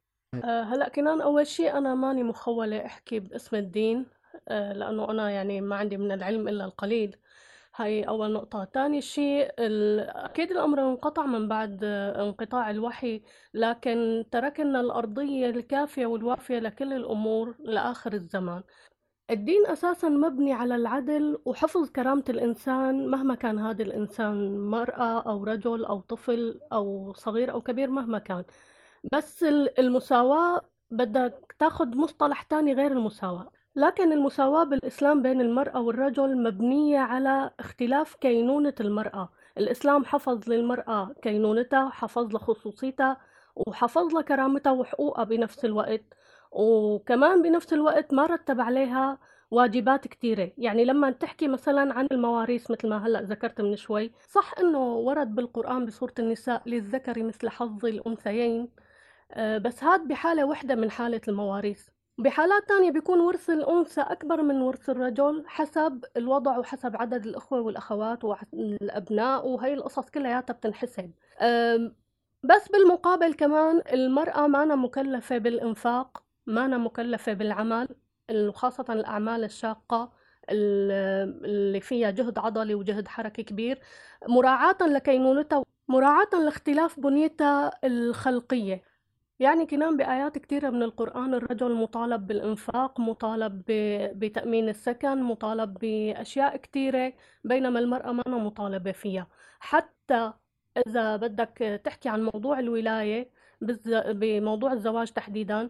آه، 0.43 0.63
هلأ 0.63 0.89
كنان 0.89 1.21
أول 1.21 1.47
شيء 1.47 1.77
أنا 1.77 1.95
ماني 1.95 2.23
مخولة 2.23 2.85
أحكي 2.85 3.19
باسم 3.19 3.55
الدين 3.55 4.05
آه، 4.47 4.73
لأنه 4.73 5.11
أنا 5.11 5.29
يعني 5.29 5.61
ما 5.61 5.75
عندي 5.75 5.97
من 5.97 6.11
العلم 6.11 6.47
إلا 6.47 6.65
القليل. 6.65 7.17
هاي 7.75 8.03
أول 8.03 8.33
نقطة. 8.33 8.65
ثاني 8.73 9.01
شيء 9.01 9.51
ال- 9.59 9.99
أكيد 9.99 10.51
الأمر 10.51 10.79
انقطع 10.91 11.25
من 11.25 11.47
بعد 11.47 11.83
انقطاع 11.83 12.69
الوحي 12.69 13.21
لكن 13.53 14.25
تركنا 14.31 14.81
الأرضية 14.81 15.49
الكافية 15.49 16.05
والوافية 16.05 16.59
لكل 16.59 16.93
الأمور 16.93 17.55
لآخر 17.59 18.13
الزمان. 18.13 18.63
الدين 19.31 19.67
أساسا 19.67 20.09
مبني 20.09 20.53
على 20.53 20.75
العدل 20.75 21.41
وحفظ 21.45 21.89
كرامة 21.89 22.23
الإنسان 22.29 23.07
مهما 23.07 23.35
كان 23.35 23.59
هذا 23.59 23.83
الإنسان 23.83 24.59
مرأة 24.59 25.21
أو 25.21 25.43
رجل 25.43 25.85
أو 25.85 25.99
طفل 26.01 26.59
أو 26.73 27.13
صغير 27.13 27.51
أو 27.51 27.61
كبير 27.61 27.89
مهما 27.89 28.19
كان. 28.19 28.43
بس 29.13 29.43
ال- 29.43 29.79
المساواة 29.79 30.61
بدك 30.91 31.55
تاخد 31.59 31.95
مصطلح 31.95 32.41
تاني 32.43 32.73
غير 32.73 32.91
المساواة. 32.91 33.51
لكن 33.75 34.11
المساواة 34.13 34.63
بالإسلام 34.63 35.21
بين 35.21 35.41
المرأة 35.41 35.81
والرجل 35.81 36.43
مبنية 36.43 36.99
على 36.99 37.51
اختلاف 37.59 38.15
كينونة 38.15 38.73
المرأة. 38.79 39.29
الإسلام 39.57 40.05
حفظ 40.05 40.49
للمرأة 40.49 41.15
كينونتها 41.21 41.89
حفظ 41.89 42.33
لها 42.33 42.39
خصوصيتها 42.39 43.17
وحفظ 43.55 44.13
لها 44.13 44.21
كرامتها 44.21 44.71
وحقوقها 44.71 45.23
بنفس 45.23 45.65
الوقت. 45.65 46.01
وكمان 46.51 47.41
بنفس 47.41 47.73
الوقت 47.73 48.13
ما 48.13 48.25
رتب 48.25 48.61
عليها 48.61 49.17
واجبات 49.51 50.07
كتيرة. 50.07 50.51
يعني 50.57 50.85
لما 50.85 51.11
تحكي 51.11 51.47
مثلا 51.47 51.93
عن 51.93 52.07
المواريث 52.11 52.71
مثل 52.71 52.89
ما 52.89 53.07
هلأ 53.07 53.21
ذكرت 53.21 53.61
من 53.61 53.75
شوي 53.75 54.11
صح 54.29 54.53
إنه 54.59 54.79
ورد 54.79 55.35
بالقرآن 55.35 55.85
بسورة 55.85 56.13
النساء 56.19 56.61
للذكر 56.69 57.23
مثل 57.23 57.49
حظ 57.49 57.85
الأنثيين 57.85 58.69
آه، 59.31 59.57
بس 59.57 59.83
هاد 59.83 60.07
بحالة 60.07 60.45
وحدة 60.45 60.75
من 60.75 60.91
حالة 60.91 61.21
المواريث. 61.27 61.87
بحالات 62.21 62.67
تانية 62.67 62.91
بيكون 62.91 63.19
ورث 63.19 63.49
الأنثى 63.49 64.01
أكبر 64.01 64.41
من 64.41 64.61
ورث 64.61 64.89
الرجل 64.89 65.43
حسب 65.47 66.05
الوضع 66.17 66.57
وحسب 66.57 66.95
عدد 66.97 67.25
الأخوة 67.25 67.61
والأخوات 67.61 68.23
والأبناء 68.23 69.47
وهي 69.47 69.73
القصص 69.73 70.09
كلياتها 70.09 70.53
بتنحسب. 70.53 71.11
بس 72.43 72.69
بالمقابل 72.71 73.33
كمان 73.33 73.81
المرأة 73.93 74.47
مانا 74.47 74.75
مكلفة 74.75 75.37
بالإنفاق 75.37 76.23
مانا 76.45 76.77
مكلفة 76.77 77.33
بالعمل 77.33 77.87
وخاصة 78.31 78.85
الأعمال 78.89 79.43
الشاقة 79.43 80.11
ال- 80.49 80.91
اللي 81.45 81.79
فيها 81.81 82.11
جهد 82.11 82.37
عضلي 82.39 82.75
وجهد 82.75 83.07
حركي 83.07 83.43
كبير. 83.43 83.79
مراعاة 84.27 84.77
لكينونتها 84.81 85.63
مراعاة 85.87 86.29
لاختلاف 86.43 86.99
بنيتها 86.99 87.71
الخلقية. 87.83 88.90
يعني 89.41 89.65
كمان 89.65 89.97
بآيات 89.97 90.37
كثيرة 90.37 90.69
من 90.69 90.83
القرآن 90.83 91.33
الرجل 91.33 91.75
مطالب 91.75 92.27
بالإنفاق 92.27 92.99
مطالب 92.99 93.63
بتأمين 94.19 94.69
السكن 94.69 95.23
مطالب 95.23 95.73
بأشياء 95.73 96.57
كثيرة 96.57 97.13
بينما 97.43 97.79
المرأة 97.79 98.11
ما 98.11 98.23
مطالبة 98.27 98.91
فيها. 98.91 99.27
حتى 99.59 100.33
إذا 100.87 101.15
بدك 101.15 101.81
تحكي 101.85 102.09
عن 102.09 102.23
موضوع 102.23 102.59
الولاية 102.59 103.31
بموضوع 104.11 104.73
الزواج 104.73 105.11
تحديدا 105.11 105.69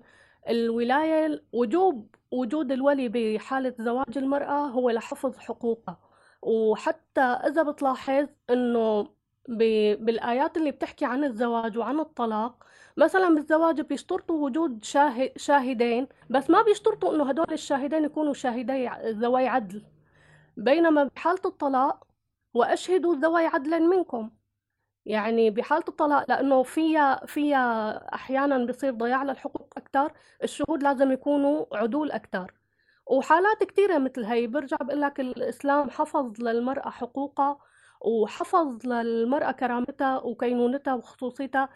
الولاية 0.50 1.44
وجوب 1.54 2.16
وجود 2.32 2.72
الولي 2.72 3.10
بحالة 3.10 3.76
زواج 3.80 4.18
المرأة 4.18 4.68
هو 4.68 4.90
لحفظ 4.90 5.38
حقوقها. 5.38 6.00
وحتى 6.42 7.22
إذا 7.22 7.64
بتلاحظ 7.64 8.28
إنه 8.50 9.08
بالآيات 9.50 10.58
اللي 10.58 10.72
بتحكي 10.72 11.06
عن 11.06 11.24
الزواج 11.24 11.78
وعن 11.78 12.00
الطلاق. 12.00 12.66
مثلا 12.98 13.36
بالزواج 13.36 13.82
بيشترطوا 13.82 14.46
وجود 14.46 14.84
شاهد 14.84 15.32
شاهدين 15.38 16.08
بس 16.30 16.50
ما 16.50 16.62
بيشترطوا 16.62 17.16
إنه 17.16 17.30
هدول 17.30 17.54
الشاهدين 17.54 18.04
يكونوا 18.06 18.34
شاهدي 18.34 18.90
ذوي 19.06 19.48
عدل. 19.48 19.86
بينما 20.58 21.04
بحالة 21.04 21.42
الطلاق 21.46 22.08
وأشهدوا 22.54 23.16
ذوي 23.16 23.46
عدل 23.46 23.84
منكم. 23.90 24.32
يعني 25.06 25.50
بحالة 25.50 25.84
الطلاق 25.88 26.26
لأنه 26.30 26.64
فيها 26.64 27.26
فيها 27.26 27.98
أحيانا 28.16 28.66
بصير 28.66 28.94
ضياع 28.94 29.24
للحقوق 29.24 29.74
أكتر 29.78 30.14
الشهود 30.44 30.84
لازم 30.84 31.12
يكونوا 31.12 31.66
عدول 31.78 32.12
أكتر. 32.12 32.54
وحالات 33.08 33.64
كتيرة 33.64 33.98
مثل 33.98 34.24
هي 34.26 34.48
برجع 34.48 34.78
بقول 34.82 35.02
لك 35.02 35.20
الإسلام 35.20 35.90
حفظ 35.90 36.42
للمرأة 36.42 36.90
حقوقها 36.90 37.60
وحفظ 38.02 38.88
للمرأة 38.88 39.52
كرامتها 39.52 40.18
وكينونتها 40.20 40.94
وخصوصيتها 40.94 41.70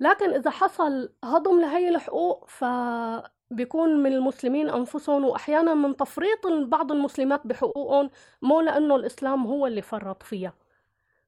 لكن 0.00 0.30
إذا 0.32 0.50
حصل 0.50 1.12
هضم 1.24 1.60
لهي 1.60 1.88
الحقوق 1.88 2.44
فبيكون 2.48 4.02
من 4.02 4.12
المسلمين 4.12 4.68
أنفسهم 4.70 5.24
وأحيانا 5.24 5.74
من 5.74 5.96
تفريط 5.96 6.46
بعض 6.46 6.92
المسلمات 6.92 7.46
بحقوقهم 7.46 8.10
مو 8.42 8.60
لأنه 8.60 8.96
الإسلام 8.96 9.46
هو 9.46 9.66
اللي 9.66 9.82
فرط 9.82 10.22
فيها. 10.22 10.52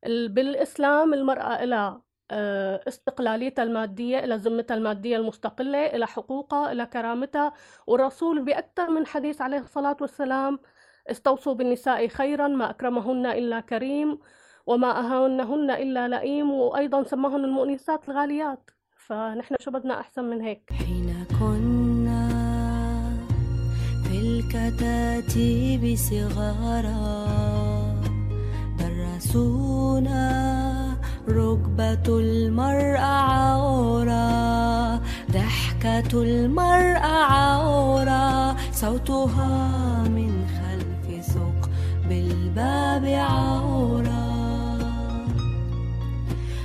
ال- 0.06 0.28
بالإسلام 0.28 1.14
المرأة 1.14 1.64
لها 1.64 2.02
آه، 2.30 2.80
استقلاليتها 2.88 3.62
المادية 3.62 4.18
إلى 4.18 4.34
ذمتها 4.36 4.74
المادية 4.74 5.16
المستقلة 5.16 5.86
إلى 5.86 6.06
حقوقها 6.06 6.72
إلى 6.72 6.86
كرامتها 6.86 7.52
والرسول 7.86 8.42
بأكثر 8.42 8.90
من 8.90 9.06
حديث 9.06 9.40
عليه 9.40 9.58
الصلاة 9.58 9.96
والسلام 10.00 10.58
استوصوا 11.10 11.54
بالنساء 11.54 12.08
خيرا 12.08 12.48
ما 12.48 12.70
أكرمهن 12.70 13.26
إلا 13.26 13.60
كريم 13.60 14.18
وما 14.66 14.90
أهانهن 14.98 15.70
إلا 15.70 16.08
لئيم 16.08 16.50
وأيضا 16.50 17.02
سماهن 17.02 17.44
المؤنسات 17.44 18.08
الغاليات. 18.08 18.70
فنحن 19.06 19.54
شو 19.60 19.70
بدنا 19.70 20.00
أحسن 20.00 20.24
من 20.24 20.40
هيك. 20.40 20.72
حين 20.72 21.24
كنا 21.40 22.28
في 24.04 24.18
الكتاتيب 24.18 25.96
صغارا 25.96 27.26
درسونا 28.78 30.28
ركبة 31.28 32.18
المرأة 32.18 33.00
عورة 33.00 34.28
ضحكة 35.30 36.22
المرأة 36.22 37.22
عورة 37.22 38.56
صوتها 38.72 40.02
من 40.08 40.37
باب 42.58 43.04
عورة. 43.04 44.26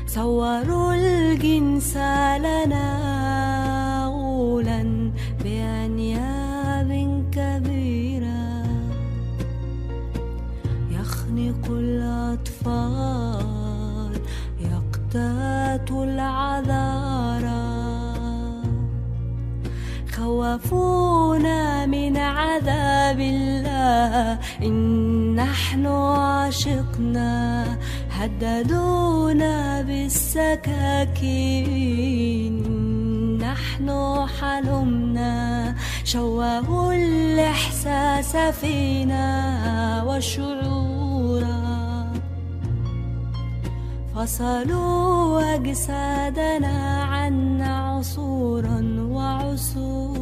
صوروا 0.08 0.93
الجنس 0.93 1.97
لنا 2.47 2.89
غولا 4.06 5.12
بأنياب 5.43 6.91
كبيرة. 7.32 8.63
يخنق 10.91 11.65
الأطفال 11.71 12.93
يقتات 14.62 15.91
العذاب. 15.91 17.12
خوفونا 20.23 21.86
من 21.86 22.17
عذاب 22.17 23.19
الله. 23.19 24.39
إن 24.63 25.36
نحن 25.36 25.86
عشقنا 25.86 27.33
هددونا 28.12 29.81
بالسكاكين. 29.81 31.13
نحن 33.38 33.88
حلمنا 34.39 35.75
شوهوا 36.03 36.93
الإحساس 36.93 38.36
فينا 38.38 39.27
والشعور 40.07 41.43
فصلوا 44.15 45.55
أجسادنا 45.55 47.03
عنا 47.03 47.71
عصورا 47.77 48.79
وعصورا 49.12 50.12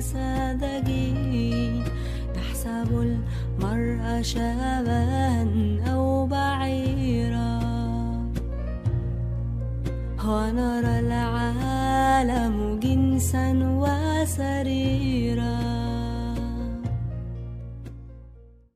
ساذجين 0.00 1.84
نحسب 2.36 2.90
شابا 4.22 5.82
أو 5.92 6.26
بعيرا 6.26 7.60
ونرى 10.24 10.98
العالم 10.98 12.80
جنسا 12.80 13.52
وسريرا 13.82 15.54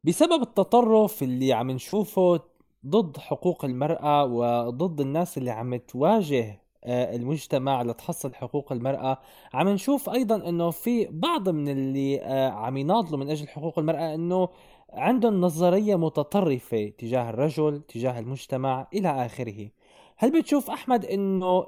بسبب 0.04 0.42
التطرف 0.42 1.22
اللي 1.22 1.52
عم 1.52 1.70
نشوفه 1.70 2.40
ضد 2.86 3.16
حقوق 3.18 3.64
المرأة 3.64 4.24
وضد 4.24 5.00
الناس 5.00 5.38
اللي 5.38 5.50
عم 5.50 5.76
تواجه 5.76 6.62
آه، 6.84 7.16
المجتمع 7.16 7.82
لتحصل 7.82 8.34
حقوق 8.34 8.72
المرأة 8.72 9.18
عم 9.54 9.68
نشوف 9.68 10.10
أيضا 10.10 10.48
أنه 10.48 10.70
في 10.70 11.06
بعض 11.10 11.48
من 11.48 11.68
اللي 11.68 12.22
آه، 12.22 12.50
عم 12.50 12.76
يناضلوا 12.76 13.18
من 13.18 13.30
أجل 13.30 13.48
حقوق 13.48 13.78
المرأة 13.78 14.14
أنه 14.14 14.48
عندهم 14.92 15.40
نظرية 15.40 15.96
متطرفة 15.96 16.88
تجاه 16.98 17.30
الرجل 17.30 17.82
تجاه 17.88 18.18
المجتمع 18.18 18.88
إلى 18.94 19.26
آخره 19.26 19.70
هل 20.16 20.40
بتشوف 20.40 20.70
أحمد 20.70 21.04
أنه 21.04 21.66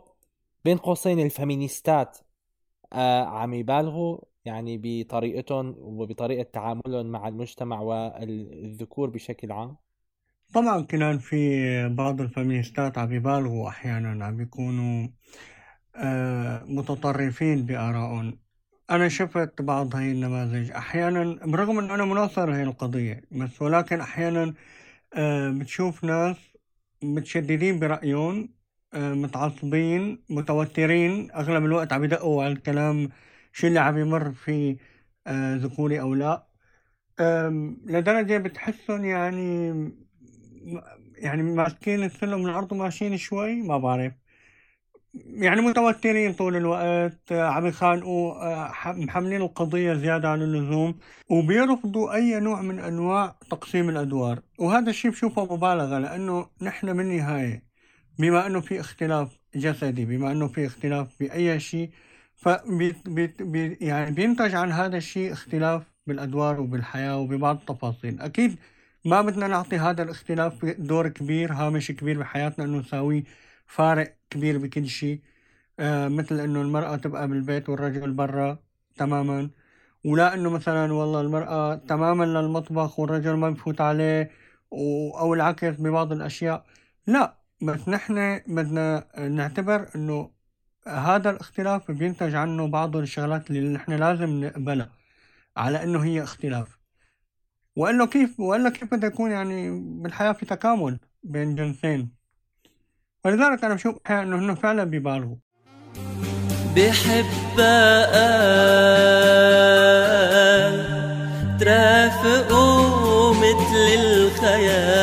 بين 0.64 0.76
قوسين 0.78 1.20
الفيمينيستات 1.20 2.18
آه، 2.92 3.24
عم 3.24 3.54
يبالغوا 3.54 4.18
يعني 4.44 4.80
بطريقتهم 4.82 5.74
وبطريقة 5.78 6.42
تعاملهم 6.42 7.06
مع 7.06 7.28
المجتمع 7.28 7.80
والذكور 7.80 9.10
بشكل 9.10 9.52
عام؟ 9.52 9.76
طبعا 10.54 10.80
كمان 10.82 11.18
في 11.18 11.88
بعض 11.88 12.20
الفيمينيستات 12.20 12.98
عم 12.98 13.12
يبالغوا 13.12 13.68
أحيانا 13.68 14.24
عم 14.24 14.40
يكونوا 14.40 15.08
آه، 15.96 16.64
متطرفين 16.64 17.66
بآرائهم. 17.66 18.38
أنا 18.90 19.08
شفت 19.08 19.62
بعض 19.62 19.96
هاي 19.96 20.12
النماذج. 20.12 20.70
أحيانا 20.70 21.46
برغم 21.46 21.78
أن 21.78 21.90
أنا 21.90 22.04
مناصر 22.04 22.54
هاي 22.54 22.62
القضية 22.62 23.22
بس 23.32 23.62
ولكن 23.62 24.00
أحيانا 24.00 24.54
آه، 25.14 25.50
بتشوف 25.50 26.04
ناس 26.04 26.36
متشددين 27.02 27.78
برأيهم 27.80 28.54
آه، 28.94 29.14
متعصبين 29.14 30.24
متوترين. 30.30 31.30
أغلب 31.32 31.64
الوقت 31.64 31.92
عم 31.92 32.04
يدقوا 32.04 32.44
على 32.44 32.52
الكلام 32.52 33.10
شو 33.52 33.66
اللي 33.66 33.80
عم 33.80 33.98
يمر 33.98 34.32
في 34.32 34.76
آه، 35.26 35.56
ذكوري 35.56 36.00
أو 36.00 36.14
لا. 36.14 36.46
لدرجة 37.86 38.38
بتحسهم 38.38 39.04
يعني 39.04 39.72
يعني 41.16 41.42
ماسكين 41.42 42.04
السلم 42.04 42.38
من 42.38 42.50
الأرض 42.50 42.72
وماشيين 42.72 43.16
شوي 43.16 43.62
ما 43.62 43.78
بعرف. 43.78 44.12
يعني 45.14 45.60
متوترين 45.60 46.32
طول 46.32 46.56
الوقت 46.56 47.32
عم 47.32 47.66
يخانقوا 47.66 48.34
محملين 48.92 49.42
القضية 49.42 49.94
زيادة 49.94 50.28
عن 50.28 50.42
اللزوم 50.42 50.98
وبيرفضوا 51.30 52.14
أي 52.14 52.40
نوع 52.40 52.62
من 52.62 52.78
أنواع 52.78 53.36
تقسيم 53.50 53.88
الأدوار. 53.88 54.40
وهذا 54.58 54.90
الشيء 54.90 55.10
بشوفه 55.10 55.44
مبالغة 55.44 55.98
لأنه 55.98 56.46
نحن 56.62 56.96
بالنهاية 56.96 57.64
بما 58.18 58.46
أنه 58.46 58.60
في 58.60 58.80
اختلاف 58.80 59.38
جسدي 59.54 60.04
بما 60.04 60.32
أنه 60.32 60.48
في 60.48 60.66
اختلاف 60.66 61.08
بأي 61.20 61.60
شيء 61.60 61.90
فبي 62.34 62.94
بي 63.06 63.26
بي 63.40 63.78
يعني 63.80 64.10
بينتج 64.10 64.54
عن 64.54 64.72
هذا 64.72 64.96
الشيء 64.96 65.32
اختلاف 65.32 65.82
بالأدوار 66.06 66.60
وبالحياة 66.60 67.18
وببعض 67.18 67.56
التفاصيل. 67.56 68.20
أكيد 68.20 68.56
ما 69.04 69.22
بدنا 69.22 69.46
نعطي 69.46 69.76
هذا 69.78 70.02
الاختلاف 70.02 70.64
دور 70.64 71.08
كبير 71.08 71.52
هامش 71.52 71.90
كبير 71.92 72.18
بحياتنا 72.18 72.64
إنه 72.64 72.78
نساويه 72.78 73.24
فارق 73.66 74.16
كبير 74.30 74.58
بكل 74.58 74.88
شيء. 74.88 75.20
آه 75.80 76.08
مثل 76.08 76.40
إنه 76.40 76.62
المرأة 76.62 76.96
تبقى 76.96 77.28
بالبيت 77.28 77.68
والرجل 77.68 78.12
برا 78.12 78.58
تماما. 78.96 79.50
ولا 80.04 80.34
إنه 80.34 80.50
مثلا 80.50 80.92
والله 80.92 81.20
المرأة 81.20 81.74
تماما 81.74 82.24
للمطبخ 82.24 82.98
والرجل 82.98 83.32
ما 83.34 83.50
بفوت 83.50 83.80
عليه 83.80 84.30
أو 84.72 85.34
العكس 85.34 85.80
ببعض 85.80 86.12
الأشياء. 86.12 86.66
لا 87.06 87.38
بس 87.62 87.88
نحن 87.88 88.40
بدنا 88.46 89.06
نعتبر 89.28 89.88
إنه 89.94 90.30
هذا 90.88 91.30
الاختلاف 91.30 91.90
بينتج 91.90 92.34
عنه 92.34 92.66
بعض 92.68 92.96
الشغلات 92.96 93.50
اللي 93.50 93.72
نحن 93.72 93.92
لازم 93.92 94.44
نقبلها 94.44 94.90
على 95.56 95.82
إنه 95.82 96.04
هي 96.04 96.22
اختلاف. 96.22 96.79
والا 97.76 98.06
كيف 98.06 98.40
والا 98.40 98.70
كيف 98.70 98.94
بده 98.94 99.06
يكون 99.06 99.30
يعني 99.30 99.70
بالحياة 100.02 100.32
في 100.32 100.46
تكامل 100.46 100.98
بين 101.22 101.54
جنسين. 101.54 102.10
ولذلك 103.24 103.64
أنا 103.64 103.74
بشوف 103.74 103.96
أحيانا 104.06 104.22
انه 104.22 104.52
هن 104.52 104.54
فعلا 104.54 104.84
بيبالغوا. 104.84 105.36
بحبها 106.76 108.00
ترافقوا 111.58 113.34
مثل 113.34 113.94
الخيال. 114.00 115.00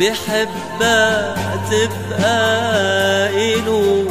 بحبها 0.00 1.34
تبقى 1.70 2.40
إله 3.54 4.06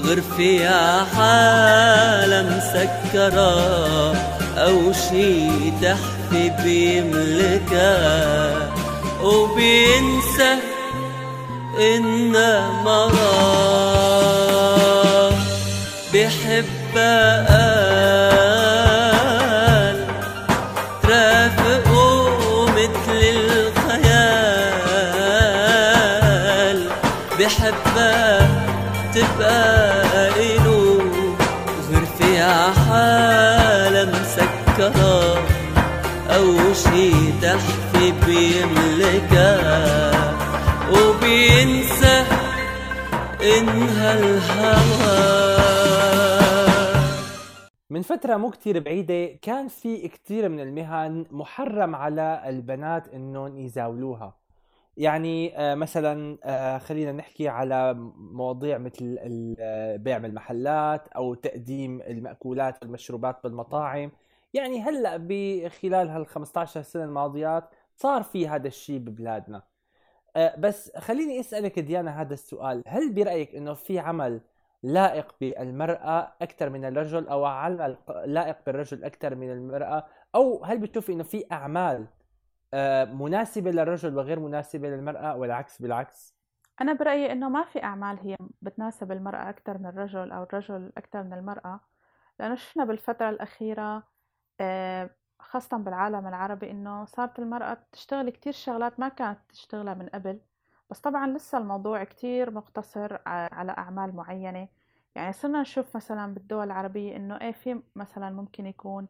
غرفة 0.00 0.68
عحالة 0.68 2.42
مسكرة. 2.56 4.31
أو 4.58 4.92
شي 4.92 5.70
تحفي 5.70 6.50
بيملكها 6.64 8.52
وبينسى 9.22 10.56
إنها 11.78 12.82
مراه 12.84 14.12
بحبها 16.14 17.62
إنها 43.42 44.18
الهوى. 44.18 45.62
من 47.90 48.02
فترة 48.02 48.36
مو 48.36 48.50
كتير 48.50 48.80
بعيدة 48.80 49.26
كان 49.42 49.68
في 49.68 50.08
كتير 50.08 50.48
من 50.48 50.60
المهن 50.60 51.26
محرم 51.30 51.94
على 51.94 52.42
البنات 52.46 53.08
إنهم 53.08 53.58
يزاولوها. 53.58 54.38
يعني 54.96 55.58
آه، 55.58 55.74
مثلا 55.74 56.38
آه، 56.44 56.78
خلينا 56.78 57.12
نحكي 57.12 57.48
على 57.48 57.94
مواضيع 58.16 58.78
مثل 58.78 59.18
آه، 59.60 59.96
بيع 59.96 60.16
المحلات 60.16 61.08
أو 61.08 61.34
تقديم 61.34 62.00
المأكولات 62.00 62.82
والمشروبات 62.82 63.42
بالمطاعم. 63.44 64.12
يعني 64.54 64.80
هلأ 64.80 65.16
بخلال 65.16 66.08
هال 66.08 66.26
15 66.26 66.82
سنة 66.82 67.04
الماضيات 67.04 67.70
صار 67.96 68.22
في 68.22 68.48
هذا 68.48 68.68
الشيء 68.68 68.98
ببلادنا. 68.98 69.71
بس 70.58 70.96
خليني 70.96 71.40
أسألك 71.40 71.78
ديانا 71.78 72.20
هذا 72.20 72.34
السؤال. 72.34 72.82
هل 72.86 73.14
برأيك 73.14 73.54
إنه 73.54 73.74
في 73.74 73.98
عمل 73.98 74.40
لائق 74.82 75.34
بالمرأة 75.40 76.32
أكثر 76.42 76.70
من 76.70 76.84
الرجل 76.84 77.28
أو 77.28 77.44
عمل 77.44 77.96
لائق 78.24 78.56
بالرجل 78.66 79.04
أكثر 79.04 79.34
من 79.34 79.52
المرأة؟ 79.52 80.06
أو 80.34 80.64
هل 80.64 80.78
بتشوفي 80.78 81.12
إنه 81.12 81.22
في 81.22 81.44
أعمال 81.52 82.06
آه، 82.74 83.04
مناسبة 83.04 83.70
للرجل 83.70 84.16
وغير 84.16 84.40
مناسبة 84.40 84.88
للمرأة 84.88 85.36
والعكس 85.36 85.82
بالعكس؟ 85.82 86.34
أنا 86.80 86.92
برأيي 86.92 87.32
إنه 87.32 87.48
ما 87.48 87.64
في 87.64 87.82
أعمال 87.84 88.18
هي 88.18 88.36
بتناسب 88.62 89.12
المرأة 89.12 89.50
أكثر 89.50 89.78
من 89.78 89.86
الرجل 89.86 90.32
أو 90.32 90.42
الرجل 90.42 90.92
أكثر 90.96 91.22
من 91.22 91.32
المرأة. 91.32 91.80
لأنه 92.40 92.54
شفنا 92.54 92.84
بالفترة 92.84 93.30
الأخيرة 93.30 94.02
آه، 94.60 95.10
خاصة 95.42 95.76
بالعالم 95.76 96.26
العربي 96.26 96.70
إنه 96.70 97.04
صارت 97.04 97.38
المرأة 97.38 97.78
تشتغل 97.92 98.30
كتير 98.30 98.52
شغلات 98.52 99.00
ما 99.00 99.08
كانت 99.08 99.38
تشتغلها 99.48 99.94
من 99.94 100.08
قبل. 100.08 100.40
بس 100.90 101.00
طبعا 101.00 101.26
لسه 101.26 101.58
الموضوع 101.58 102.04
كتير 102.04 102.50
مقتصر 102.50 103.18
على 103.26 103.72
أعمال 103.72 104.16
معينة. 104.16 104.68
يعني 105.14 105.32
صرنا 105.32 105.60
نشوف 105.60 105.96
مثلا 105.96 106.34
بالدول 106.34 106.66
العربية 106.66 107.16
إنه 107.16 107.40
إيه 107.40 107.52
في 107.52 107.82
مثلا 107.96 108.30
ممكن 108.30 108.66
يكون 108.66 109.08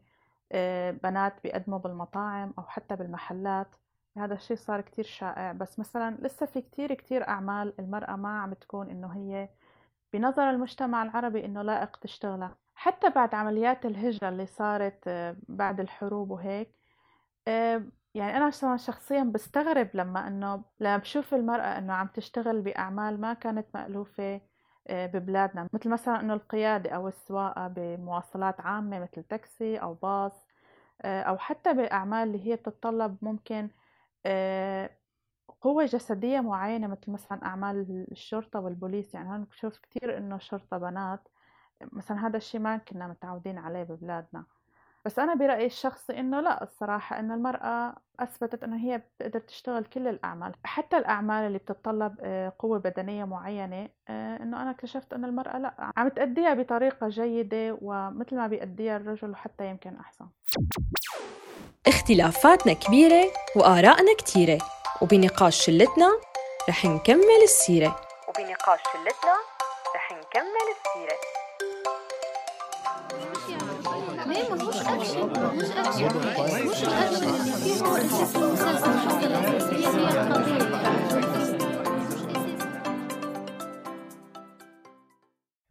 آه، 0.52 0.90
بنات 0.90 1.42
بيقدموا 1.42 1.78
بالمطاعم 1.78 2.54
أو 2.58 2.62
حتى 2.64 2.96
بالمحلات. 2.96 3.76
هذا 4.18 4.34
الشيء 4.34 4.56
صار 4.56 4.80
كتير 4.80 5.04
شائع. 5.04 5.52
بس 5.52 5.78
مثلا 5.78 6.16
لسه 6.20 6.46
في 6.46 6.60
كتير 6.62 6.94
كتير 6.94 7.28
أعمال 7.28 7.74
المرأة 7.80 8.16
ما 8.16 8.40
عم 8.42 8.54
تكون 8.54 8.90
إنه 8.90 9.08
هي 9.08 9.48
بنظر 10.12 10.50
المجتمع 10.50 11.02
العربي 11.02 11.44
إنه 11.44 11.62
لائق 11.62 11.96
تشتغلها. 11.96 12.61
حتى 12.74 13.10
بعد 13.10 13.34
عمليات 13.34 13.86
الهجرة 13.86 14.28
اللي 14.28 14.46
صارت 14.46 15.08
آه، 15.08 15.36
بعد 15.48 15.80
الحروب 15.80 16.30
وهيك 16.30 16.74
آه، 17.48 17.84
يعني 18.14 18.36
أنا 18.36 18.50
شخصيا 18.76 19.22
بستغرب 19.24 19.90
لما 19.94 20.28
إنه 20.28 20.64
لما 20.80 20.96
بشوف 20.96 21.34
المرأة 21.34 21.78
إنه 21.78 21.92
عم 21.92 22.06
تشتغل 22.08 22.60
بأعمال 22.62 23.20
ما 23.20 23.34
كانت 23.34 23.66
مألوفة 23.74 24.40
آه، 24.88 25.06
ببلادنا. 25.06 25.68
مثل 25.72 25.88
مثلا 25.90 26.20
إنه 26.20 26.34
القيادة 26.34 26.90
أو 26.90 27.08
السواقة 27.08 27.68
بمواصلات 27.68 28.60
عامة 28.60 28.98
مثل 29.00 29.22
تاكسي 29.24 29.76
أو 29.78 29.94
باص 29.94 30.46
أو 31.04 31.38
حتى 31.38 31.74
بأعمال 31.74 32.28
اللي 32.28 32.46
هي 32.52 32.56
بتتطلب 32.56 33.18
ممكن 33.22 33.70
آه، 34.26 34.90
قوة 35.60 35.84
جسدية 35.84 36.40
معينة 36.40 36.86
مثل 36.86 37.10
مثلا 37.12 37.44
أعمال 37.46 38.06
الشرطة 38.12 38.60
والبوليس. 38.60 39.14
يعني 39.14 39.28
هون 39.30 39.44
بشوف 39.44 39.78
كتير 39.78 40.18
إنه 40.18 40.38
شرطة 40.38 40.78
بنات 40.78 41.28
مثلا 41.92 42.26
هذا 42.26 42.36
الشيء 42.36 42.60
ما 42.60 42.76
كنا 42.76 43.06
متعودين 43.06 43.58
عليه 43.58 43.82
ببلادنا. 43.82 44.44
بس 45.04 45.18
أنا 45.18 45.34
برأيي 45.34 45.66
الشخصي 45.66 46.18
إنه 46.18 46.40
لا 46.40 46.62
الصراحة 46.62 47.18
إنه 47.18 47.34
المرأة 47.34 47.94
أثبتت 48.20 48.62
إنه 48.62 48.76
هي 48.76 48.98
بتقدر 48.98 49.40
تشتغل 49.40 49.84
كل 49.84 50.08
الأعمال. 50.08 50.52
حتى 50.64 50.96
الأعمال 50.96 51.46
اللي 51.46 51.58
بتتطلب 51.58 52.16
آه، 52.20 52.52
قوة 52.58 52.78
بدنية 52.78 53.24
معينة 53.24 53.88
آه، 54.08 54.36
إنه 54.36 54.62
أنا 54.62 54.70
اكتشفت 54.70 55.12
إنه 55.12 55.28
المرأة 55.28 55.58
لا 55.58 55.92
عم 55.96 56.08
تأديها 56.08 56.54
بطريقة 56.54 57.08
جيدة 57.08 57.78
ومثل 57.82 58.36
ما 58.36 58.46
بيأديها 58.46 58.96
الرجل 58.96 59.30
وحتى 59.30 59.66
يمكن 59.66 59.96
أحسن. 59.96 60.26
اختلافاتنا 61.86 62.72
كبيرة 62.72 63.24
وآرائنا 63.56 64.14
كتيرة 64.18 64.58
وبنقاش 65.02 65.66
شلتنا 65.66 66.08
رح 66.68 66.84
نكمل 66.84 67.42
السيرة. 67.42 67.96
وبنقاش 68.28 68.80
شلتنا 68.92 69.34
رح 69.94 70.12
نكمل 70.12 70.66
السيرة. 70.76 71.31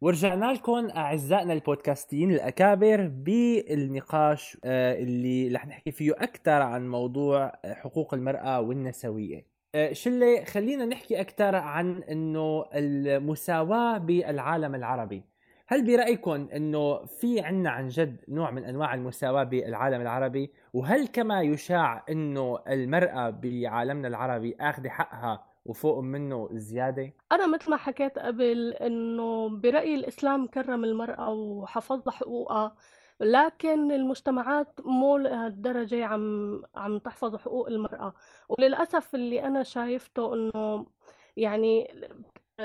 ورجعنا 0.02 0.52
لكم 0.52 0.90
أعزائنا 0.96 1.52
البودكاستيين 1.52 2.30
الأكابر 2.30 3.08
بالنقاش 3.08 4.58
آه، 4.64 4.94
اللي 4.94 5.48
رح 5.48 5.66
نحكي 5.66 5.90
فيه 5.90 6.12
أكثر 6.12 6.62
عن 6.62 6.88
موضوع 6.88 7.52
حقوق 7.64 8.14
المرأة 8.14 8.60
والنسوية. 8.60 9.46
آه، 9.74 9.92
شلة 9.92 10.44
خلينا 10.44 10.84
نحكي 10.84 11.20
أكثر 11.20 11.56
عن 11.56 12.02
إنه 12.02 12.64
المساواة 12.74 13.98
بالعالم 13.98 14.74
العربي. 14.74 15.31
هل 15.66 15.86
برأيكم 15.86 16.48
إنه 16.56 17.04
في 17.04 17.40
عنا 17.40 17.70
عن 17.70 17.88
جد 17.88 18.24
نوع 18.28 18.50
من 18.50 18.64
أنواع 18.64 18.94
المساواة 18.94 19.44
بالعالم 19.44 20.00
العربي؟ 20.00 20.52
وهل 20.72 21.06
كما 21.06 21.42
يشاع 21.42 22.04
إنه 22.10 22.58
المرأة 22.68 23.30
بعالمنا 23.30 24.08
العربي 24.08 24.56
اخذه 24.60 24.88
حقها 24.88 25.44
وفوق 25.64 25.98
منه 25.98 26.48
زيادة؟ 26.52 27.12
أنا 27.32 27.46
مثل 27.46 27.70
ما 27.70 27.76
حكيت 27.76 28.18
قبل 28.18 28.72
إنه 28.72 29.48
برأيي 29.48 29.94
الإسلام 29.94 30.46
كرم 30.46 30.84
المرأة 30.84 31.30
وحفظ 31.30 32.08
حقوقها 32.08 32.74
لكن 33.20 33.92
المجتمعات 33.92 34.80
مو 34.84 35.16
لهالدرجة 35.16 36.04
عم 36.04 36.62
عم 36.74 36.98
تحفظ 36.98 37.36
حقوق 37.36 37.68
المرأة 37.68 38.14
وللأسف 38.48 39.14
اللي 39.14 39.44
أنا 39.44 39.62
شايفته 39.62 40.34
إنه 40.34 40.86
يعني 41.36 41.88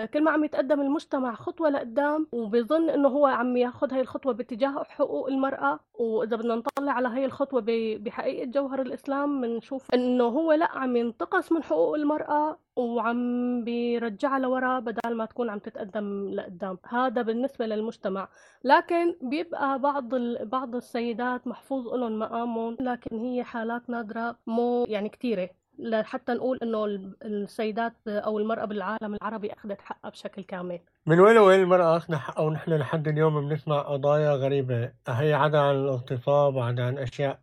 كل 0.06 0.24
ما 0.24 0.32
عم 0.32 0.44
يتقدم 0.44 0.82
المجتمع 0.82 1.36
خطوة 1.36 1.70
لقدام 1.70 2.28
وبظن 2.32 2.90
إنه 2.90 3.08
هو 3.08 3.26
عم 3.26 3.58
ياخذ 3.58 3.94
هاي 3.94 4.02
الخطوة 4.02 4.34
باتجاه 4.34 4.84
حقوق 4.84 5.28
المرأة. 5.28 5.80
وإذا 5.94 6.36
بدنا 6.36 6.56
نطلع 6.56 6.92
على 6.92 7.08
هاي 7.08 7.26
الخطوة 7.26 7.64
بحقيقة 7.98 8.46
جوهر 8.46 8.82
الإسلام 8.82 9.42
بنشوف 9.42 9.94
إنه 9.94 10.24
هو 10.24 10.54
لأ 10.54 10.78
عم 10.78 10.96
ينتقص 10.98 11.52
من 11.52 11.64
حقوق 11.64 11.96
المرأة 11.96 12.60
وعم 12.76 13.64
بيرجعها 13.64 14.40
لورا 14.40 14.80
بدل 14.80 15.16
ما 15.16 15.26
تكون 15.26 15.50
عم 15.50 15.60
تتقدم 15.60 16.30
لقدام. 16.30 16.78
هذا 16.90 17.22
بالنسبة 17.22 17.66
للمجتمع. 17.66 18.30
لكن 18.64 19.16
بيبقى 19.22 19.80
بعض 19.80 20.14
ال... 20.14 20.46
بعض 20.46 20.76
السيدات 20.76 21.48
محفوظ 21.48 21.88
لهم 21.88 22.20
مقامهم 22.20 22.78
لكن 22.80 23.20
هي 23.20 23.44
حالات 23.44 23.90
نادرة 23.90 24.36
مو 24.48 24.86
يعني 24.90 25.10
كتيرة. 25.10 25.50
لحتى 25.80 26.34
نقول 26.34 26.60
إنه 26.64 26.86
ال- 26.86 27.16
السيدات 27.24 27.94
أو 28.08 28.40
المرأة 28.40 28.66
بالعالم 28.66 29.16
العربي 29.16 29.54
أخذت 29.54 29.82
حقها 29.82 30.10
بشكل 30.10 30.42
كامل. 30.42 30.80
من 31.06 31.20
وين 31.20 31.36
لوين 31.36 31.60
المرأة 31.60 31.98
أخذنا 31.98 32.18
حقها 32.18 32.44
ونحن 32.44 32.74
لحد 32.74 33.08
اليوم 33.08 33.50
بنسمع 33.50 33.82
قضايا 33.82 34.32
غريبة. 34.32 34.92
هي 35.08 35.34
عدا 35.34 35.60
عن 35.60 35.76
الاغتصاب 35.76 36.56
وعدا 36.56 36.84
عن 36.84 36.98
أشياء 36.98 37.40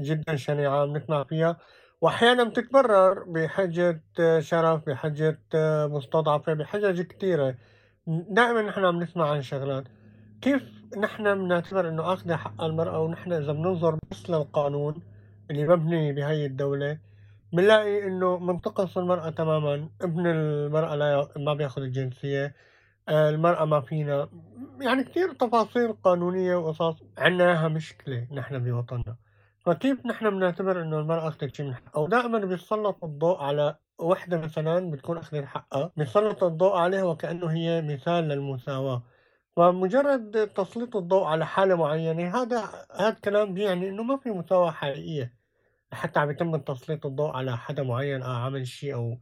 جدا 0.00 0.36
شنيعة 0.36 0.86
بنسمع 0.86 1.24
فيها. 1.24 1.56
وأحيانا 2.00 2.44
بتتبرر 2.44 3.24
بحجة 3.24 4.02
شرف 4.38 4.86
بحجة 4.86 5.38
مستضعفة 5.86 6.54
بحجج 6.54 7.02
كثيرة 7.02 7.54
دائما 8.06 8.62
نحن 8.62 8.84
عم 8.84 9.02
نسمع 9.02 9.30
عن 9.30 9.42
شغلات. 9.42 9.84
كيف 10.42 10.62
نحن 10.98 11.34
بنعتبر 11.34 11.88
إنه 11.88 12.12
أخذ 12.12 12.32
حق 12.32 12.62
المرأة؟ 12.62 13.00
ونحن 13.00 13.32
إذا 13.32 13.52
بننظر 13.52 13.98
بس 14.10 14.30
للقانون 14.30 15.02
اللي 15.50 15.68
مبني 15.68 16.12
بهي 16.12 16.46
الدولة 16.46 16.98
بنلاقي 17.52 18.04
إنه 18.06 18.38
منتقص 18.38 18.98
المرأة 18.98 19.30
تماما 19.30 19.88
ابن 20.02 20.26
المرأة 20.26 20.94
لا 20.96 21.28
ما 21.36 21.54
بيأخذ 21.54 21.82
الجنسية 21.82 22.54
آه، 23.08 23.30
المرأة 23.30 23.64
ما 23.64 23.80
فينا 23.80 24.28
يعني 24.80 25.04
كثير 25.04 25.32
تفاصيل 25.32 25.92
قانونية 25.92 26.56
وقصص 26.56 27.02
عنا 27.18 27.44
إياها 27.44 27.68
مشكلة 27.68 28.28
نحن 28.32 28.58
بوطننا. 28.58 29.16
فكيف 29.66 30.06
نحن 30.06 30.30
بنعتبر 30.30 30.82
إنه 30.82 30.98
المرأة 30.98 31.28
أخذت 31.28 31.54
شيء 31.54 31.66
من 31.66 31.74
حقها؟ 31.74 31.92
أو 31.96 32.06
دائما 32.08 32.38
بيسلط 32.38 33.04
الضوء 33.04 33.38
على 33.42 33.76
وحدة 33.98 34.38
مثلا 34.38 34.90
بتكون 34.90 35.18
أخذت 35.18 35.44
حقها 35.44 35.92
بيسلط 35.96 36.44
الضوء 36.44 36.76
عليها 36.76 37.02
وكأنه 37.04 37.46
هي 37.50 37.82
مثال 37.82 38.24
للمساواة. 38.28 39.02
فمجرد 39.56 40.48
تسليط 40.48 40.96
الضوء 40.96 41.24
على 41.24 41.46
حالة 41.46 41.74
معينة 41.74 42.36
هذا 42.42 42.86
هذا 43.00 43.08
الكلام 43.08 43.54
بيعني 43.54 43.88
إنه 43.88 44.02
ما 44.02 44.16
في 44.16 44.30
مساواة 44.30 44.70
حقيقية. 44.70 45.37
حتى 45.92 46.20
عم 46.20 46.30
يتم 46.30 46.56
تسليط 46.56 47.06
الضوء 47.06 47.36
على 47.36 47.56
حدا 47.58 47.82
معين 47.82 48.22
آه 48.22 48.44
عمل 48.46 48.66
شيء 48.66 48.94
أو 48.94 49.20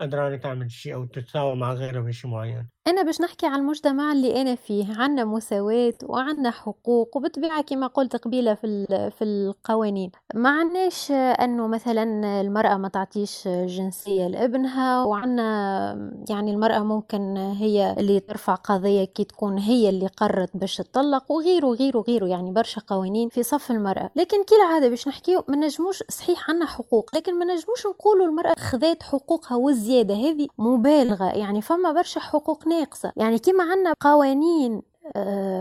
قدرانة 0.00 0.36
تعمل 0.36 0.70
شيء 0.72 0.94
أو 0.94 1.04
تتساوى 1.06 1.56
مع 1.56 1.72
غيره 1.72 2.00
بشيء 2.00 2.30
معين. 2.30 2.70
أنا 2.86 3.02
باش 3.02 3.20
نحكي 3.20 3.46
عن 3.46 3.60
المجتمع 3.60 4.12
اللي 4.12 4.40
أنا 4.40 4.54
فيه 4.54 4.84
عنا 4.98 5.24
مساواة 5.24 5.94
وعنا 6.02 6.50
حقوق 6.50 7.16
وبالطبيعة 7.16 7.62
كما 7.62 7.86
قلت 7.86 8.16
قبيلة 8.16 8.54
في 8.54 8.86
في 9.18 9.24
القوانين. 9.24 10.10
ما 10.34 10.50
عناش 10.50 11.10
أنه 11.12 11.66
مثلا 11.66 12.40
المرأة 12.40 12.76
ما 12.76 12.88
تعطيش 12.88 13.48
جنسية 13.48 14.26
لابنها 14.26 15.04
وعنا 15.04 16.10
يعني 16.30 16.50
المرأة 16.50 16.78
ممكن 16.78 17.36
هي 17.36 17.94
اللي 17.98 18.20
ترفع 18.20 18.54
قضية 18.54 19.04
كي 19.04 19.24
تكون 19.24 19.58
هي 19.58 19.88
اللي 19.88 20.06
قررت 20.06 20.56
باش 20.56 20.76
تطلق 20.76 21.32
وغيره 21.32 21.66
وغيره 21.66 21.98
وغيره 21.98 22.26
يعني 22.26 22.50
برشا 22.50 22.80
قوانين 22.86 23.28
في 23.28 23.42
صف 23.42 23.70
المرأة. 23.70 24.10
لكن 24.16 24.44
كل 24.44 24.72
عادة 24.72 24.88
باش 24.88 25.08
نحكيو 25.08 25.44
ما 25.48 25.56
نجموش 25.56 26.02
صحيح 26.08 26.50
عنا 26.50 26.66
حقوق 26.66 27.16
لكن 27.16 27.38
ما 27.38 27.44
نجموش 27.44 27.86
نقولوا 27.86 28.26
المرأة 28.26 28.54
خذت 28.58 29.02
حقوقها 29.02 29.56
والزيادة 29.56 30.14
هذه 30.14 30.46
مبالغة. 30.58 31.24
يعني 31.24 31.62
فما 31.62 31.92
برشا 31.92 32.20
حقوق 32.20 32.68
ناقصة. 32.70 33.12
يعني 33.16 33.38
كيما 33.38 33.64
عنا 33.64 33.94
قوانين 34.00 34.82